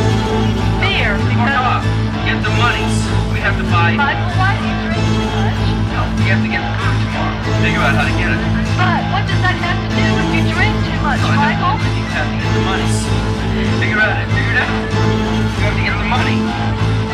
[0.83, 1.55] fear because...
[1.55, 1.83] Fuck off.
[2.23, 2.83] Get the money.
[3.31, 3.95] We have to buy...
[3.95, 5.59] Michael, why did you drink too much?
[5.91, 7.63] No, we have to get food tomorrow.
[7.63, 8.60] Think about how to get it.
[8.79, 11.75] But what does that have to do with you drink too much, oh, Michael?
[11.81, 12.87] You have to get the money.
[13.81, 14.27] Figure out it.
[14.31, 14.71] Figure it out.
[14.71, 16.37] You have to get the money.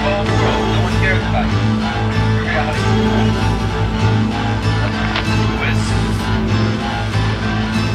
[0.05, 0.66] All broke.
[0.74, 1.62] No one cares about you.
[2.45, 3.34] Figure out how to get the money.
[5.58, 5.82] Quiz.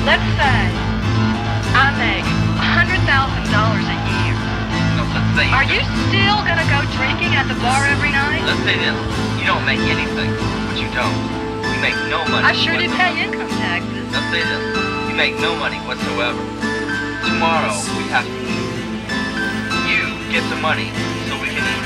[0.02, 0.58] Let's say
[1.78, 2.26] I make
[2.58, 4.34] $100,000 a year.
[4.98, 8.42] No, let's say Are you still gonna go drinking at the bar every night?
[8.44, 8.98] Let's say this.
[9.38, 10.30] You don't make anything,
[10.68, 11.41] but you don't.
[11.82, 12.46] Make no money.
[12.46, 14.06] I sure did pay income taxes.
[14.14, 14.62] Let's say this.
[15.10, 16.38] You make no money whatsoever.
[17.26, 18.70] Tomorrow we have to eat.
[19.90, 20.94] You get the money
[21.26, 21.82] so we can eat.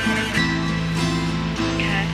[1.80, 2.04] Okay.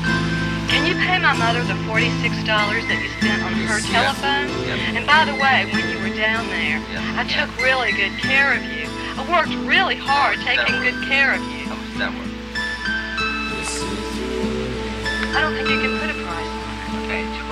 [0.71, 4.47] Can you pay my mother the $46 that you spent on her telephone?
[4.63, 4.95] Yes.
[4.95, 6.79] And by the way, when you were down there.
[7.19, 8.87] I took really good care of you.
[9.19, 11.67] I worked really hard taking good care of you.
[11.67, 12.31] How much that work?
[15.35, 16.02] I don't think you can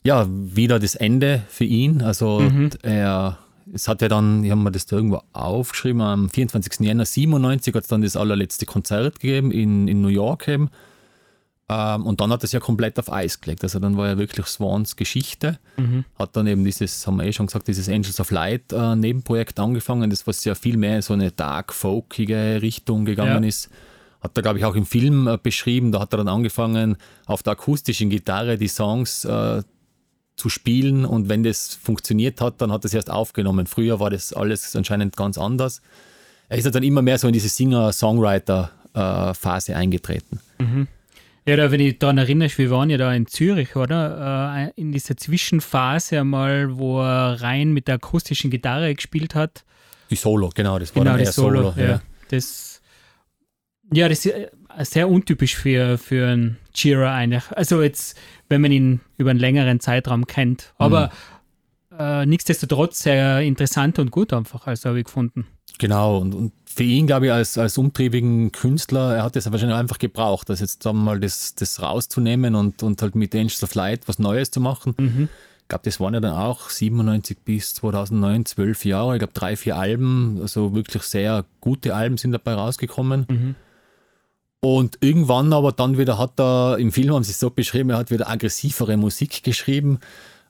[0.04, 2.02] ja wieder das Ende für ihn.
[2.02, 2.44] Also
[2.82, 3.38] er,
[3.72, 6.80] es hat ja dann, ich habe mir das da irgendwo aufgeschrieben, am 24.
[6.80, 10.70] Jänner 97 hat es dann das allerletzte Konzert gegeben in, in New York eben.
[11.70, 13.64] Ähm, und dann hat es ja komplett auf Eis gelegt.
[13.64, 15.60] Also dann war ja wirklich Swans Geschichte.
[16.20, 19.60] Hat dann eben dieses, haben wir eh schon gesagt, dieses Angels of Light äh, Nebenprojekt
[19.60, 23.50] angefangen, das was ja viel mehr in so eine dark folkige Richtung gegangen Ja.
[23.50, 23.70] ist.
[24.22, 25.92] Hat er, glaube ich, auch im Film äh, beschrieben.
[25.92, 29.64] Da hat er dann angefangen, auf der akustischen Gitarre die Songs äh,
[30.36, 33.68] zu spielen und wenn das funktioniert hat, dann hat er es erst aufgenommen.
[33.68, 35.82] Früher war das alles anscheinend ganz anders.
[36.50, 40.40] Er ist dann immer mehr so in diese Singer-Songwriter-Phase eingetreten.
[41.46, 44.72] Ja, da, wenn ich daran erinnere, wir waren ja da in Zürich, oder?
[44.76, 49.66] Äh, in dieser Zwischenphase einmal, wo er rein mit der akustischen Gitarre gespielt hat.
[50.10, 51.72] Die Solo, genau, das war Genau, dann Solo.
[51.72, 51.74] Solo.
[51.78, 51.86] ja.
[51.92, 52.02] ja.
[52.30, 52.82] Das,
[53.92, 57.44] ja, das ist äh, sehr untypisch für, für einen Jira eigentlich.
[57.52, 58.18] Also jetzt,
[58.50, 60.74] wenn man ihn über einen längeren Zeitraum kennt.
[60.78, 61.12] Aber
[61.92, 61.98] Mhm.
[62.00, 65.46] äh, nichtsdestotrotz sehr interessant und gut einfach, also habe ich gefunden.
[65.80, 69.78] Genau, und, und für ihn, glaube ich, als, als umtriebigen Künstler, er hat das wahrscheinlich
[69.78, 74.08] einfach gebraucht, das jetzt mal das, das rauszunehmen und, und halt mit Angels of Light
[74.08, 74.96] was Neues zu machen.
[75.62, 79.56] Ich glaube, das waren ja dann auch 97 bis 2009, zwölf Jahre, ich glaube drei,
[79.56, 83.26] vier Alben, also wirklich sehr gute Alben sind dabei rausgekommen.
[84.60, 87.98] Und irgendwann aber dann wieder hat er, im Film haben sie es so beschrieben, er
[87.98, 90.00] hat wieder aggressivere Musik geschrieben.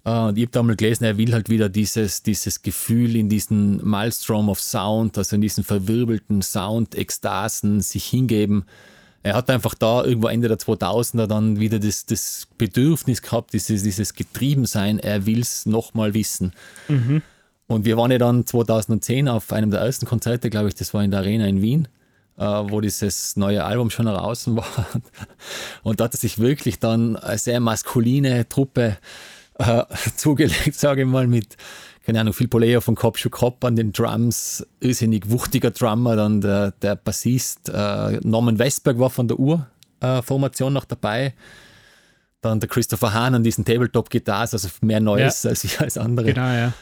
[0.04, 3.86] Und ich habe da mal gelesen, er will halt wieder dieses, dieses Gefühl in diesen
[3.88, 8.66] Maelstrom of Sound, also in diesen verwirbelten Sound-Ekstasen sich hingeben.
[9.22, 13.84] Er hat einfach da irgendwo Ende der 2000er dann wieder das, das Bedürfnis gehabt, dieses,
[13.84, 16.52] dieses Getriebensein, er will es nochmal wissen.
[17.68, 21.02] Und wir waren ja dann 2010 auf einem der ersten Konzerte, glaube ich, das war
[21.02, 21.88] in der Arena in Wien,
[22.38, 24.66] äh, wo dieses neue Album schon heraus war.
[25.84, 28.98] Und da hat er sich wirklich dann eine sehr maskuline Truppe
[29.60, 29.84] äh,
[30.16, 31.58] zugelegt, sage ich mal, mit,
[32.06, 36.42] keine Ahnung, Phil Poleo von Cop to Cop an den Drums, irrsinnig wuchtiger Drummer, dann
[36.42, 41.34] der, der Bassist äh, Norman Westberg war von der Ur-Formation noch dabei.
[42.42, 45.52] Dann der Christopher Hahn an diesen Tabletop-Guitars, also mehr Neues Ja.
[45.52, 46.26] als ich als andere.
[46.34, 46.74] Genau, ja.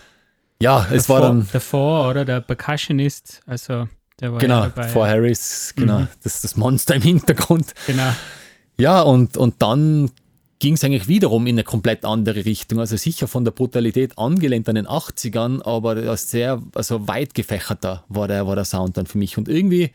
[0.59, 2.23] Ja, es war dann Davor, oder?
[2.25, 3.87] Der Percussionist, also
[4.19, 4.87] der war Genau, ja dabei.
[4.87, 7.73] vor Harris, genau, das, das Monster im Hintergrund.
[7.87, 8.11] Genau.
[8.77, 10.11] Ja, und, und dann
[10.61, 12.79] ging es eigentlich wiederum in eine komplett andere Richtung.
[12.79, 18.27] Also sicher von der Brutalität angelehnt an den 80ern, aber sehr also weit gefächerter war
[18.27, 19.39] der, war der Sound dann für mich.
[19.39, 19.89] Und irgendwie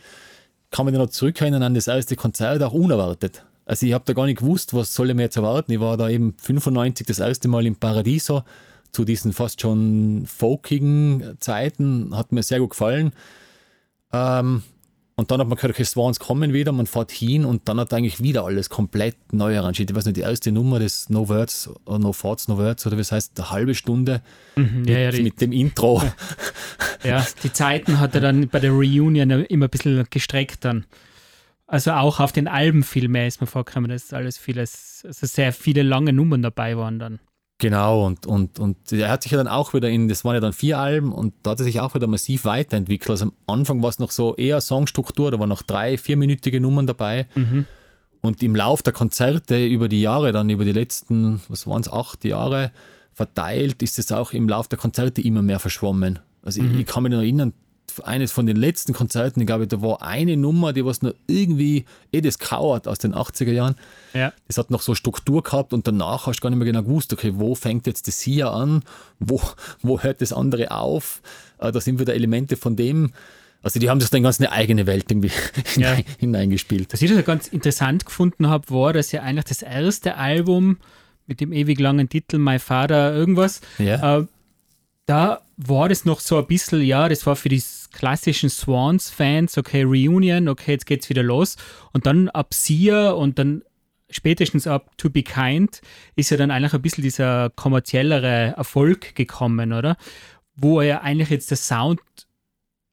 [0.73, 3.45] kann man noch zurückerinnern an das erste Konzert, auch unerwartet.
[3.65, 5.71] Also ich habe da gar nicht gewusst, was soll ich mir jetzt erwarten.
[5.71, 8.43] Ich war da eben 95 das erste Mal im Paradiso
[8.91, 12.17] zu diesen fast schon folkigen Zeiten.
[12.17, 13.13] Hat mir sehr gut gefallen.
[14.13, 14.65] Ähm,
[15.19, 17.93] und dann hat man gehört, okay, Swans kommen wieder, man fährt hin und dann hat
[17.95, 19.91] eigentlich wieder alles komplett neu arrangiert.
[19.91, 22.99] Ich weiß nicht, die erste Nummer des No Words oder No Thoughts, No Words oder
[22.99, 24.21] was heißt, eine halbe Stunde
[24.57, 26.03] Mhm, mit, ja, ja, mit dem Intro.
[27.05, 30.87] Ja, die Zeiten hat er dann bei der Reunion immer ein bisschen gestreckt dann.
[31.67, 35.53] Also auch auf den Alben viel mehr ist mir vorgekommen, dass alles vieles, also sehr
[35.53, 37.21] viele lange Nummern dabei waren dann.
[37.59, 40.41] Genau, und, und, und er hat sich ja dann auch wieder in, das waren ja
[40.41, 43.09] dann vier Alben und da hat er sich auch wieder massiv weiterentwickelt.
[43.11, 46.87] Also am Anfang war es noch so eher Songstruktur, da waren noch drei, vierminütige Nummern
[46.87, 47.27] dabei.
[48.21, 51.91] Und im Lauf der Konzerte über die Jahre, dann über die letzten, was waren es,
[51.91, 52.73] acht Jahre
[53.15, 56.19] verteilt, ist es auch im Lauf der Konzerte immer mehr verschwommen.
[56.43, 57.55] Also ich, ich kann mich noch erinnern,
[58.05, 61.85] eines von den letzten Konzerten, ich glaube, da war eine Nummer, die was noch irgendwie,
[62.13, 63.75] eh das kauert aus den 80er Jahren.
[64.15, 64.33] Ja.
[64.49, 67.13] Das hat noch so Struktur gehabt und danach hast du gar nicht mehr genau gewusst,
[67.13, 68.83] okay, wo fängt jetzt das hier an,
[69.19, 69.41] wo,
[69.83, 71.23] wo hört das andere auf?
[71.59, 73.13] Äh, Da sind wieder Elemente von dem.
[73.63, 75.31] Also die haben sich dann ganz eine eigene Welt irgendwie
[75.77, 75.91] Ja.
[75.95, 76.93] hinein, hineingespielt.
[76.93, 80.79] Was ich das ganz interessant gefunden habe, war, dass ja eigentlich das erste Album
[81.27, 84.19] mit dem ewig langen Titel My Father irgendwas, Ja.
[84.19, 84.27] äh,
[85.07, 87.61] da war das noch so ein bisschen, ja, das war für die
[87.97, 91.57] klassischen Swans-Fans, okay, Reunion, okay, jetzt geht's wieder los.
[91.93, 93.63] Und dann ab Sia und dann
[94.11, 95.81] spätestens ab To Be Kind
[96.15, 99.97] ist ja dann eigentlich ein bisschen dieser kommerziellere Erfolg gekommen, oder?
[100.55, 102.01] Wo ja eigentlich jetzt der Sound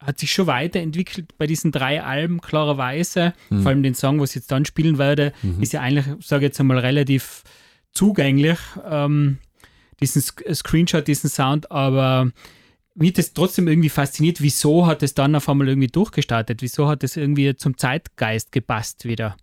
[0.00, 3.32] hat sich schon weiterentwickelt bei diesen drei Alben, klarerweise.
[3.62, 6.48] Vor allem den Song, was ich jetzt dann spielen werde, ist ja eigentlich, sage ich
[6.50, 7.42] jetzt einmal, relativ
[7.92, 9.38] zugänglich, ähm,
[10.00, 12.30] diesen Sk- Screenshot, diesen Sound, aber
[12.94, 16.62] mich das trotzdem irgendwie fasziniert, wieso hat es dann auf einmal irgendwie durchgestartet?
[16.62, 19.36] Wieso hat es irgendwie zum Zeitgeist gepasst wieder?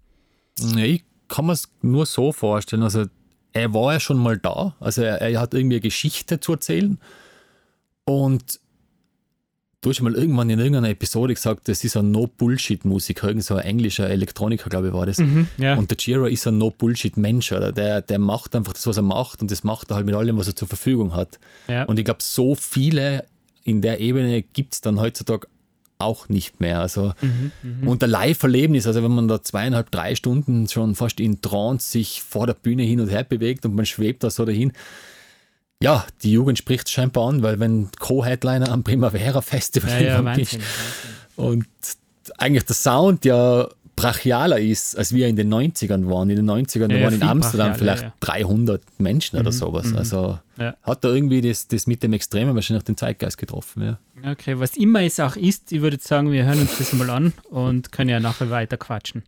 [0.60, 2.84] Ja, ich kann mir es nur so vorstellen.
[2.84, 3.06] Also
[3.54, 4.76] er war ja schon mal da.
[4.80, 6.98] Also er, er hat irgendwie eine Geschichte zu erzählen.
[8.06, 8.60] Und
[9.82, 13.66] du hast mal irgendwann in irgendeiner Episode gesagt, das ist ein No-Bullshit-Musiker, irgend so ein
[13.66, 15.22] englischer Elektroniker, glaube ich, war das.
[15.58, 15.76] ja.
[15.76, 17.72] Und der Giro ist ein No-Bullshit-Mensch, oder?
[17.72, 20.38] Der, der macht einfach das, was er macht und das macht er halt mit allem,
[20.38, 21.40] was er zur Verfügung hat.
[21.68, 21.84] Ja.
[21.84, 23.26] Und ich glaube, so viele
[23.64, 25.48] in der Ebene gibt es dann heutzutage
[26.02, 26.80] auch nicht mehr.
[26.80, 27.14] Also,
[27.86, 32.22] und der Live-Erlebnis, also wenn man da zweieinhalb, drei Stunden schon fast in Trance sich
[32.22, 34.74] vor der Bühne hin und her bewegt und man schwebt da so dahin.
[35.82, 40.62] Ja, die Jugend spricht scheinbar an, weil wenn Co-Headliner am Primavera Festival ja, ja, Wahnsinn.
[41.36, 41.66] und
[42.38, 43.68] eigentlich der Sound ja
[44.02, 46.30] brachialer ist, als wir in den 90ern waren.
[46.30, 48.14] In den 90ern Ja, waren in Amsterdam vielleicht ja.
[48.20, 49.94] 300 Menschen oder sowas.
[49.96, 50.76] Also Ja.
[50.84, 53.84] hat da irgendwie das, das mit dem Extremen wahrscheinlich den Zeitgeist getroffen.
[53.84, 54.32] Ja.
[54.32, 57.34] Okay, was immer es auch ist, ich würde sagen, wir hören uns das mal an
[57.50, 59.24] und können ja nachher weiter quatschen.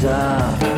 [0.00, 0.69] bizarre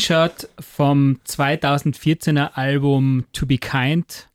[0.00, 4.28] Screenshot vom 2014er Album To Be Kind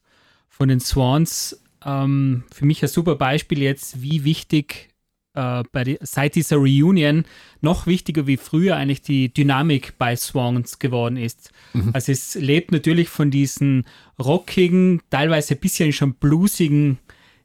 [0.50, 1.62] von den Swans.
[1.86, 4.90] Ähm, für mich ein super Beispiel jetzt, wie wichtig
[5.36, 7.26] äh, bei die, seit dieser Reunion
[7.62, 11.52] noch wichtiger wie früher eigentlich die Dynamik bei Swans geworden ist.
[11.74, 11.92] Mhm.
[11.94, 13.86] Also es lebt natürlich von diesen
[14.20, 16.98] rockigen, teilweise ein bisschen schon bluesigen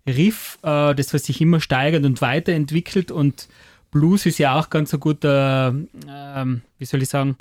[0.07, 3.49] Riff, äh, das was sich immer steigert und weiterentwickelt und
[3.91, 5.75] Blues ist ja auch ganz ein guter,
[6.07, 6.45] äh,
[6.79, 7.37] wie soll ich sagen,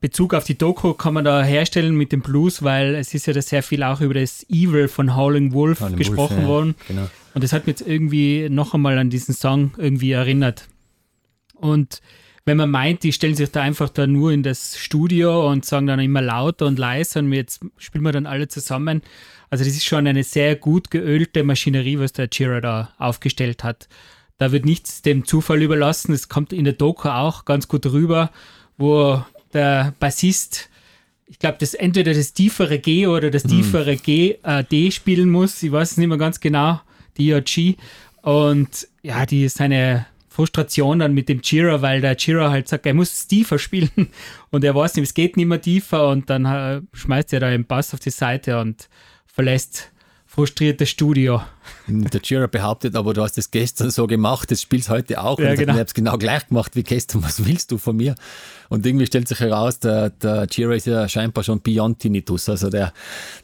[0.00, 3.32] Bezug auf die Doku kann man da herstellen mit dem Blues, weil es ist ja
[3.32, 6.74] da sehr viel auch über das Evil von Howling Wolf Howling gesprochen Wolf, ja, worden.
[6.86, 7.08] Genau.
[7.34, 10.68] Und das hat mich jetzt irgendwie noch einmal an diesen Song irgendwie erinnert.
[11.54, 12.02] Und
[12.44, 15.86] wenn man meint, die stellen sich da einfach da nur in das Studio und sagen
[15.86, 19.02] dann immer lauter und leiser und jetzt spielen wir dann alle zusammen.
[19.48, 23.88] Also das ist schon eine sehr gut geölte Maschinerie, was der Chira da aufgestellt hat.
[24.36, 26.12] Da wird nichts dem Zufall überlassen.
[26.12, 28.30] Es kommt in der Doku auch ganz gut rüber,
[28.76, 29.24] wo
[29.54, 30.68] der Bassist,
[31.26, 33.48] ich glaube, das entweder das tiefere G oder das mhm.
[33.48, 35.62] tiefere G, äh, D spielen muss.
[35.62, 36.80] Ich weiß es nicht mehr ganz genau,
[37.16, 37.76] die G.
[38.22, 42.94] Und ja, die seine Frustration dann mit dem Chira, weil der Chira halt sagt, er
[42.94, 43.90] muss tiefer spielen
[44.50, 47.50] und er weiß nicht, es geht nicht mehr tiefer und dann äh, schmeißt er da
[47.50, 48.88] den Bass auf die Seite und
[49.26, 49.92] verlässt
[50.34, 51.42] frustriertes Studio.
[51.86, 55.38] Der Chira behauptet aber, du hast es gestern so gemacht, das spielst heute auch.
[55.38, 55.72] Ja, und genau.
[55.74, 57.22] ich habe es genau gleich gemacht wie gestern.
[57.22, 58.16] Was willst du von mir?
[58.68, 62.48] Und irgendwie stellt sich heraus, der, der Chira ist ja scheinbar schon Beyond Tinnitus.
[62.48, 62.92] Also der,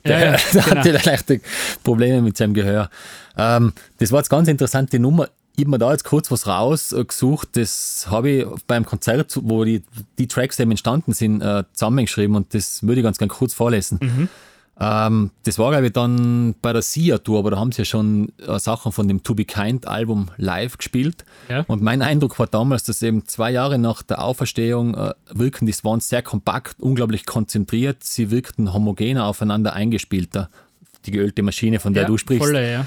[0.05, 0.77] der, ja, ja, der genau.
[0.77, 1.41] hatte leichte
[1.85, 2.91] Probleme mit seinem Gehör.
[3.37, 5.29] Ähm, das war jetzt ganz interessante Nummer.
[5.55, 7.51] Ich habe mir da jetzt kurz was rausgesucht.
[7.53, 9.85] Das habe ich beim Konzert, wo die,
[10.19, 13.99] die Tracks eben entstanden sind, äh, zusammengeschrieben und das würde ich ganz gerne kurz vorlesen.
[14.03, 14.29] Mhm.
[14.83, 18.33] Ähm, das war, glaube ich, dann bei der Sia-Tour, aber da haben sie ja schon
[18.47, 21.27] äh, Sachen von dem To Be Kind-Album live gespielt.
[21.51, 21.65] Ja.
[21.69, 25.73] Und mein Eindruck war damals, dass eben zwei Jahre nach der Auferstehung äh, wirken die
[25.73, 28.03] Swans sehr kompakt, unglaublich konzentriert.
[28.03, 30.49] Sie wirkten homogener aufeinander eingespielter.
[31.05, 32.47] Die geölte Maschine, von der ja, du sprichst.
[32.47, 32.87] Volle, ja.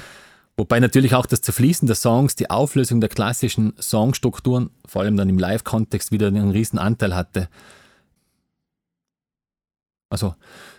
[0.56, 5.28] Wobei natürlich auch das Zerfließen der Songs, die Auflösung der klassischen Songstrukturen, vor allem dann
[5.28, 7.48] im Live-Kontext, wieder einen riesen Anteil hatte.
[10.10, 10.34] Also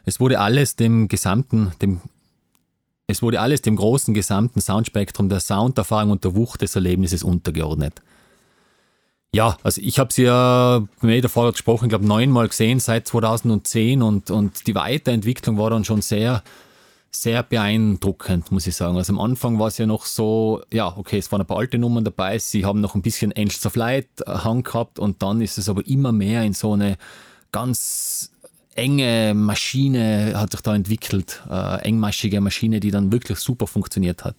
[0.06, 2.02] es wurde alles dem gesamten, dem,
[3.08, 8.02] es wurde alles dem großen gesamten Soundspektrum der Sounderfahrung und der Wucht des Erlebnisses untergeordnet.
[9.34, 14.02] Ja, also ich habe sie ja, mir davor gesprochen, ich glaube neunmal gesehen seit 2010
[14.02, 16.42] und, und die Weiterentwicklung war dann schon sehr,
[17.12, 18.96] sehr beeindruckend, muss ich sagen.
[18.96, 21.78] Also am Anfang war es ja noch so, ja, okay, es waren ein paar alte
[21.78, 25.58] Nummern dabei, sie haben noch ein bisschen Angels of Light Hang gehabt und dann ist
[25.58, 26.98] es aber immer mehr in so eine
[27.52, 28.32] ganz
[28.76, 34.36] enge Maschine hat sich da entwickelt, äh, engmaschige Maschine, die dann wirklich super funktioniert hat.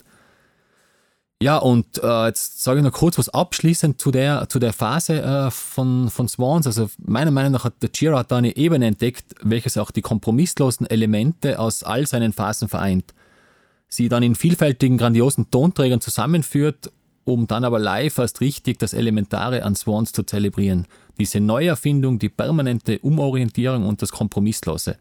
[1.43, 5.21] Ja, und äh, jetzt sage ich noch kurz was abschließend zu der, zu der Phase
[5.21, 6.67] äh, von, von Swans.
[6.67, 10.87] Also meiner Meinung nach hat der Jira da eine Ebene entdeckt, welches auch die kompromisslosen
[10.87, 13.13] Elemente aus all seinen Phasen vereint.
[13.89, 16.91] Sie dann in vielfältigen, grandiosen Tonträgern zusammenführt,
[17.27, 20.87] um dann aber live erst richtig das Elementare an Swans zu zelebrieren–
[21.19, 24.97] diese Neuerfindung, die permanente Umorientierung und das Kompromisslose.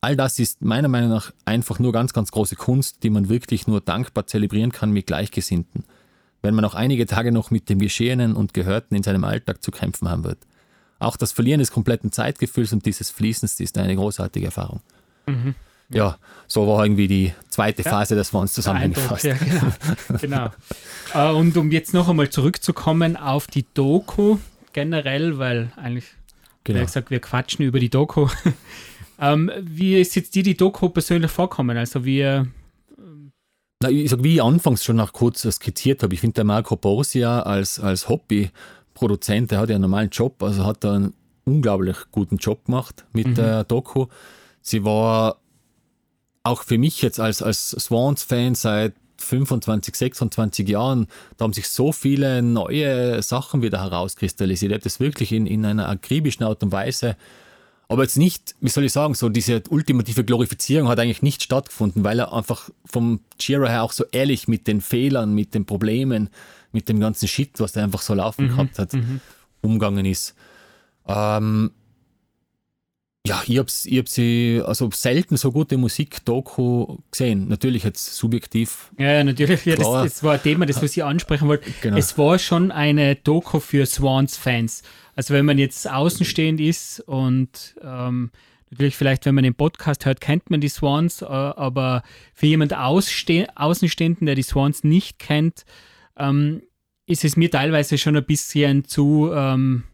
[0.00, 3.66] All das ist meiner Meinung nach einfach nur ganz, ganz große Kunst, die man wirklich
[3.66, 5.84] nur dankbar zelebrieren kann mit Gleichgesinnten,
[6.42, 9.70] wenn man auch einige Tage noch mit dem Geschehenen und Gehörten in seinem Alltag zu
[9.70, 10.38] kämpfen haben wird.
[10.98, 14.80] Auch das Verlieren des kompletten Zeitgefühls und dieses Fließens ist eine großartige Erfahrung.
[15.26, 15.54] Mhm.
[15.90, 17.90] Ja, so war irgendwie die zweite ja.
[17.90, 19.24] Phase, dass wir uns zusammengefasst.
[19.24, 19.72] Ja, genau.
[20.20, 20.50] genau.
[21.14, 24.38] Äh, und um jetzt noch einmal zurückzukommen auf die Doku,
[24.72, 26.06] generell, weil eigentlich,
[26.64, 26.80] genau.
[26.80, 28.28] wie gesagt, wir quatschen über die Doku.
[29.20, 31.76] ähm, wie ist jetzt dir die Doku persönlich vorkommen?
[31.76, 32.20] Also wie.
[32.20, 32.52] Ähm
[33.82, 36.76] Na, ich sag, wie ich anfangs schon noch kurz skizziert habe, ich finde der Marco
[36.76, 41.14] Borsia als, als Hobbyproduzent, der hat ja einen normalen Job, also hat er einen
[41.44, 43.34] unglaublich guten Job gemacht mit mhm.
[43.34, 44.06] der Doku.
[44.62, 45.38] Sie war
[46.44, 51.92] auch für mich jetzt als, als Swans-Fan seit 25, 26 Jahren, da haben sich so
[51.92, 54.70] viele neue Sachen wieder herauskristallisiert.
[54.70, 57.16] Ich habe das wirklich in, in einer akribischen Art und Weise,
[57.88, 62.04] aber jetzt nicht, wie soll ich sagen, so diese ultimative Glorifizierung hat eigentlich nicht stattgefunden,
[62.04, 66.30] weil er einfach vom Jira her auch so ehrlich mit den Fehlern, mit den Problemen,
[66.72, 69.20] mit dem ganzen Shit, was der einfach so laufen mhm, gehabt hat, mhm.
[69.60, 70.34] umgangen ist.
[71.06, 71.72] Ähm,
[73.26, 77.48] ja, ich habe ich hab sie also selten so gute Musik-Doku gesehen.
[77.48, 78.90] Natürlich jetzt subjektiv.
[78.98, 79.64] Ja, natürlich.
[79.64, 81.70] Ja, das, das, war ein Thema, das was ich ansprechen wollte.
[81.80, 81.96] Genau.
[81.96, 84.82] Es war schon eine Doku für Swans-Fans.
[85.16, 88.30] Also wenn man jetzt außenstehend ist und ähm,
[88.68, 92.02] natürlich vielleicht, wenn man den Podcast hört, kennt man die Swans, äh, aber
[92.34, 95.64] für jemand Außenstehenden, der die Swans nicht kennt,
[96.18, 96.60] ähm,
[97.06, 99.30] ist es mir teilweise schon ein bisschen zu...
[99.32, 99.84] Ähm,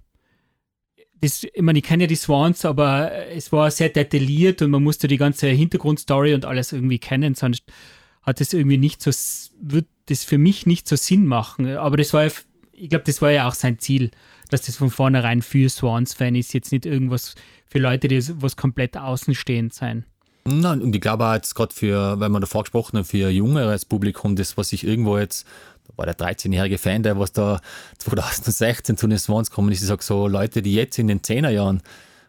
[1.20, 4.82] das, ich meine, ich kenne ja die Swans, aber es war sehr detailliert und man
[4.82, 7.64] musste die ganze Hintergrundstory und alles irgendwie kennen, sonst
[8.22, 9.10] hat es irgendwie nicht so,
[9.60, 11.76] wird das für mich nicht so Sinn machen.
[11.76, 12.30] Aber das war ja,
[12.72, 14.10] ich glaube, das war ja auch sein Ziel,
[14.48, 17.34] dass das von vornherein für Swans-Fan ist, jetzt nicht irgendwas
[17.66, 20.04] für Leute, die was komplett außenstehend sein.
[20.44, 23.84] Nein, und ich glaube auch jetzt gerade für, wenn man davor gesprochen hat, für jüngeres
[23.84, 25.46] Publikum, das, was ich irgendwo jetzt,
[26.00, 27.60] war der 13-jährige Fan, der was da
[27.98, 31.50] 2016 zu den Swans gekommen ist, ich sage so, Leute, die jetzt in den 10er
[31.50, 31.82] Jahren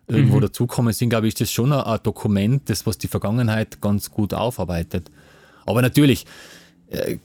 [0.07, 0.41] irgendwo mhm.
[0.41, 4.11] dazukommen sind, glaube ich, ist das schon ein, ein Dokument, das was die Vergangenheit ganz
[4.11, 5.09] gut aufarbeitet.
[5.65, 6.25] Aber natürlich,
[6.89, 7.17] äh,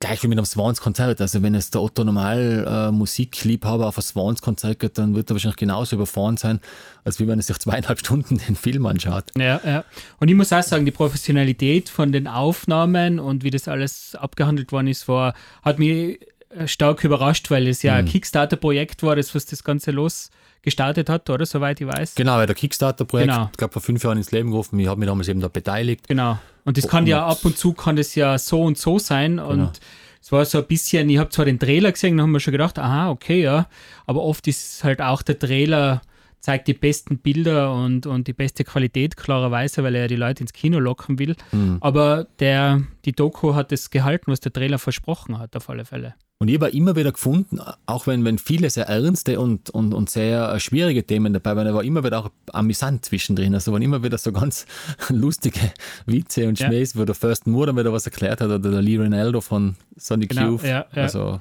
[0.00, 1.20] gleich wie mit einem Swans-Konzert.
[1.20, 5.34] Also wenn es der Otto normal äh, Musikliebhaber auf ein Swans-Konzert geht, dann wird er
[5.34, 6.60] wahrscheinlich genauso überfahren sein,
[7.04, 9.24] als wie wenn er sich zweieinhalb Stunden den Film anschaut.
[9.36, 9.84] Ja, ja.
[10.20, 14.72] Und ich muss auch sagen, die Professionalität von den Aufnahmen und wie das alles abgehandelt
[14.72, 16.20] worden ist, war, hat mich
[16.50, 17.98] äh, stark überrascht, weil es ja mhm.
[17.98, 20.30] ein Kickstarter-Projekt war, das was das Ganze los
[20.62, 21.46] gestartet hat, oder?
[21.46, 22.14] Soweit ich weiß.
[22.14, 23.48] Genau, weil der Kickstarter-Projekt, genau.
[23.50, 24.78] ich glaube, vor fünf Jahren ins Leben gerufen.
[24.78, 26.08] Ich habe mich damals eben da beteiligt.
[26.08, 26.38] Genau.
[26.68, 29.38] Und das kann und ja ab und zu kann das ja so und so sein.
[29.38, 29.48] Genau.
[29.48, 29.80] Und
[30.20, 32.52] es war so ein bisschen, ich habe zwar den Trailer gesehen, da haben wir schon
[32.52, 33.68] gedacht, aha, okay, ja.
[34.04, 36.02] Aber oft ist halt auch der Trailer
[36.40, 40.42] zeigt die besten Bilder und, und die beste Qualität, klarerweise, weil er ja die Leute
[40.42, 41.36] ins Kino locken will.
[41.52, 41.78] Mhm.
[41.80, 46.14] Aber der, die Doku hat es gehalten, was der Trailer versprochen hat, auf alle Fälle.
[46.40, 50.08] Und ich habe immer wieder gefunden, auch wenn, wenn viele sehr ernste und, und, und
[50.08, 53.54] sehr schwierige Themen dabei waren, war immer wieder auch amüsant zwischendrin.
[53.54, 54.64] Also waren immer wieder so ganz
[55.08, 55.72] lustige
[56.06, 57.00] Witze und Schmähs, ja.
[57.00, 60.30] wo der First Moore dann wieder was erklärt hat oder der Lee Ronaldo von Sonic
[60.30, 60.62] genau, Youth.
[60.62, 61.02] Ja, ja.
[61.02, 61.40] Also,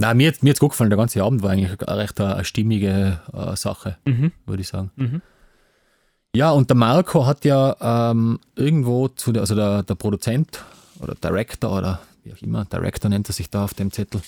[0.00, 2.44] na, mir, mir hat gut gefallen, der ganze Abend war eigentlich eine recht eine, eine
[2.44, 4.32] stimmige äh, Sache, mhm.
[4.46, 4.90] würde ich sagen.
[4.96, 5.22] Mhm.
[6.34, 7.76] Ja, und der Marco hat ja
[8.10, 10.64] ähm, irgendwo zu der, also der, der Produzent
[11.00, 14.22] oder Director oder wie auch immer, Director nennt er sich da auf dem Zettel,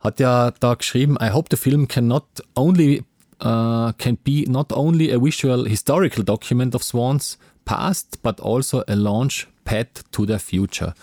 [0.00, 2.24] hat ja da geschrieben, I hope the film can not
[2.54, 3.04] only
[3.42, 8.94] uh, can be not only a visual historical document of Swans past, but also a
[8.94, 10.94] launch pad to their future.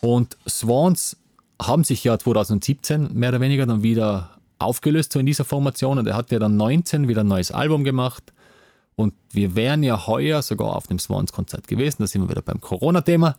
[0.00, 1.16] Und Swans
[1.66, 5.98] haben sich ja 2017 mehr oder weniger dann wieder aufgelöst, so in dieser Formation.
[5.98, 8.32] Und er hat ja dann 19 wieder ein neues Album gemacht.
[8.96, 11.96] Und wir wären ja heuer sogar auf dem Swans-Konzert gewesen.
[12.00, 13.36] Da sind wir wieder beim Corona-Thema.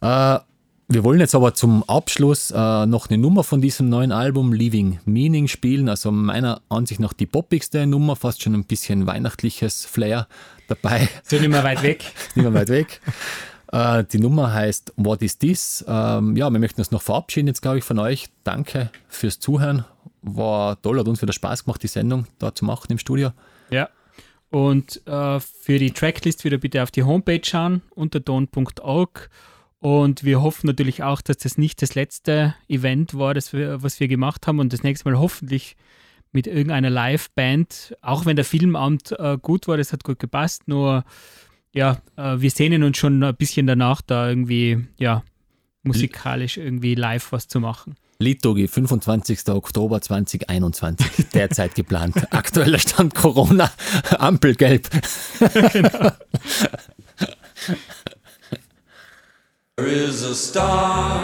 [0.00, 0.38] Äh,
[0.88, 5.00] wir wollen jetzt aber zum Abschluss äh, noch eine Nummer von diesem neuen Album Leaving
[5.04, 5.88] Meaning spielen.
[5.88, 10.28] Also meiner Ansicht nach die poppigste Nummer, fast schon ein bisschen weihnachtliches Flair
[10.68, 11.08] dabei.
[11.24, 12.04] So nicht mehr weit weg.
[12.36, 13.00] nicht mehr weit weg.
[13.76, 15.84] Äh, die Nummer heißt What is this?
[15.86, 18.28] Ähm, ja, wir möchten uns noch verabschieden jetzt, glaube ich, von euch.
[18.42, 19.84] Danke fürs Zuhören.
[20.22, 23.32] War toll, hat uns wieder Spaß gemacht, die Sendung da zu machen im Studio.
[23.70, 23.90] Ja.
[24.50, 29.28] Und äh, für die Tracklist wieder bitte auf die Homepage schauen, unterton.org.
[29.80, 34.00] Und wir hoffen natürlich auch, dass das nicht das letzte Event war, das wir, was
[34.00, 35.76] wir gemacht haben und das nächste Mal hoffentlich
[36.32, 41.04] mit irgendeiner Live-Band, auch wenn der Filmamt äh, gut war, das hat gut gepasst, nur
[41.76, 45.22] ja, äh, wir sehnen uns schon ein bisschen danach, da irgendwie, ja,
[45.82, 47.94] musikalisch irgendwie live was zu machen.
[48.18, 49.46] Liturgie, 25.
[49.50, 52.32] Oktober 2021, derzeit geplant.
[52.32, 53.70] Aktueller Stand Corona,
[54.18, 54.88] Ampelgelb.
[55.72, 56.12] genau.
[59.76, 61.20] There is a star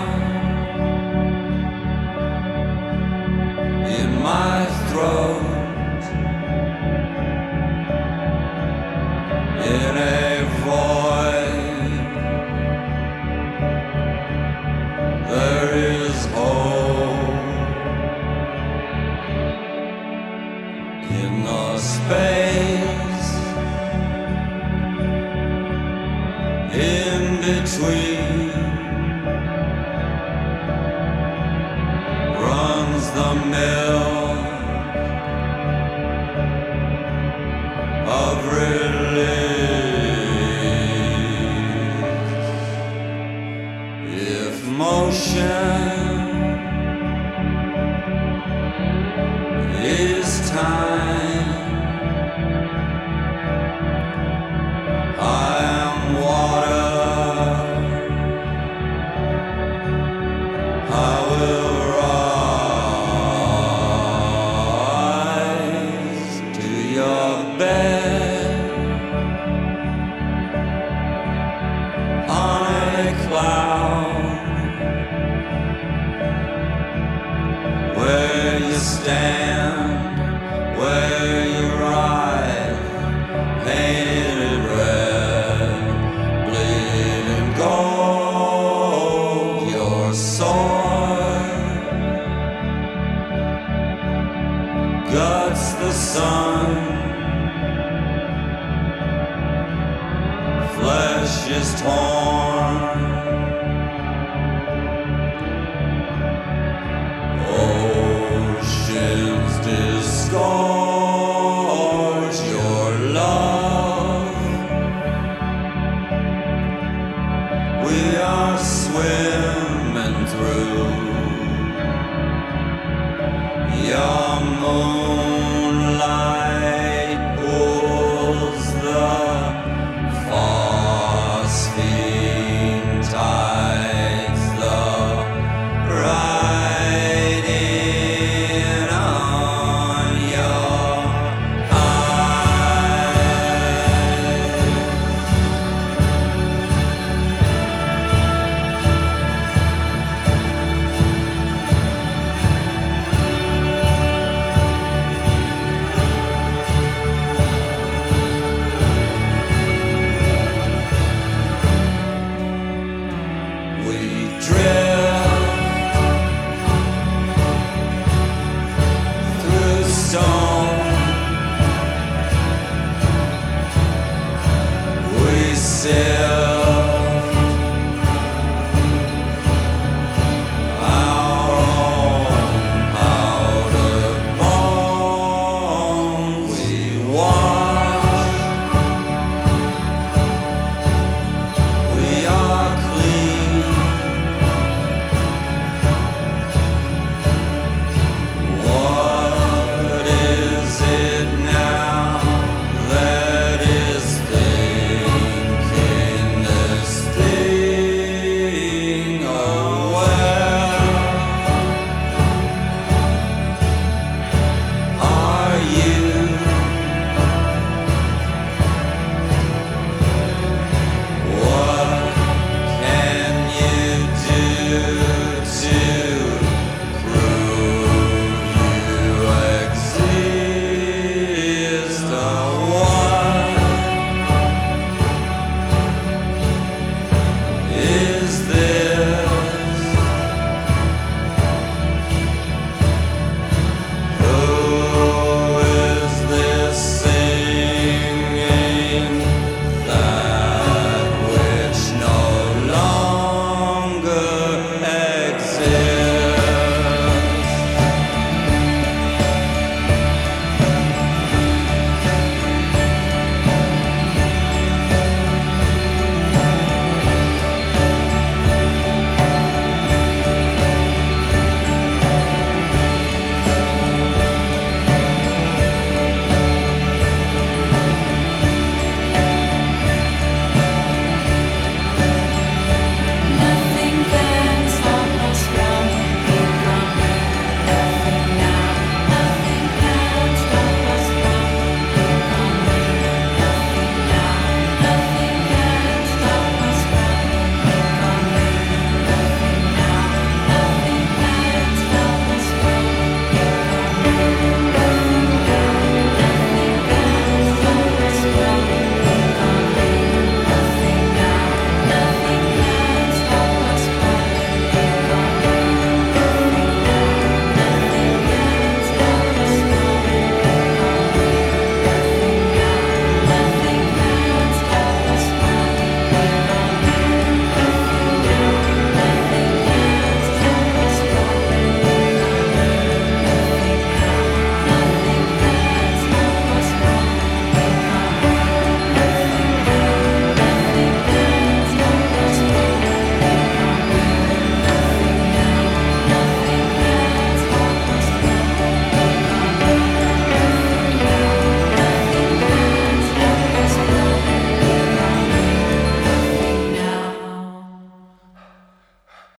[3.86, 5.51] in my throat,
[33.52, 33.91] the
[78.82, 79.41] understand.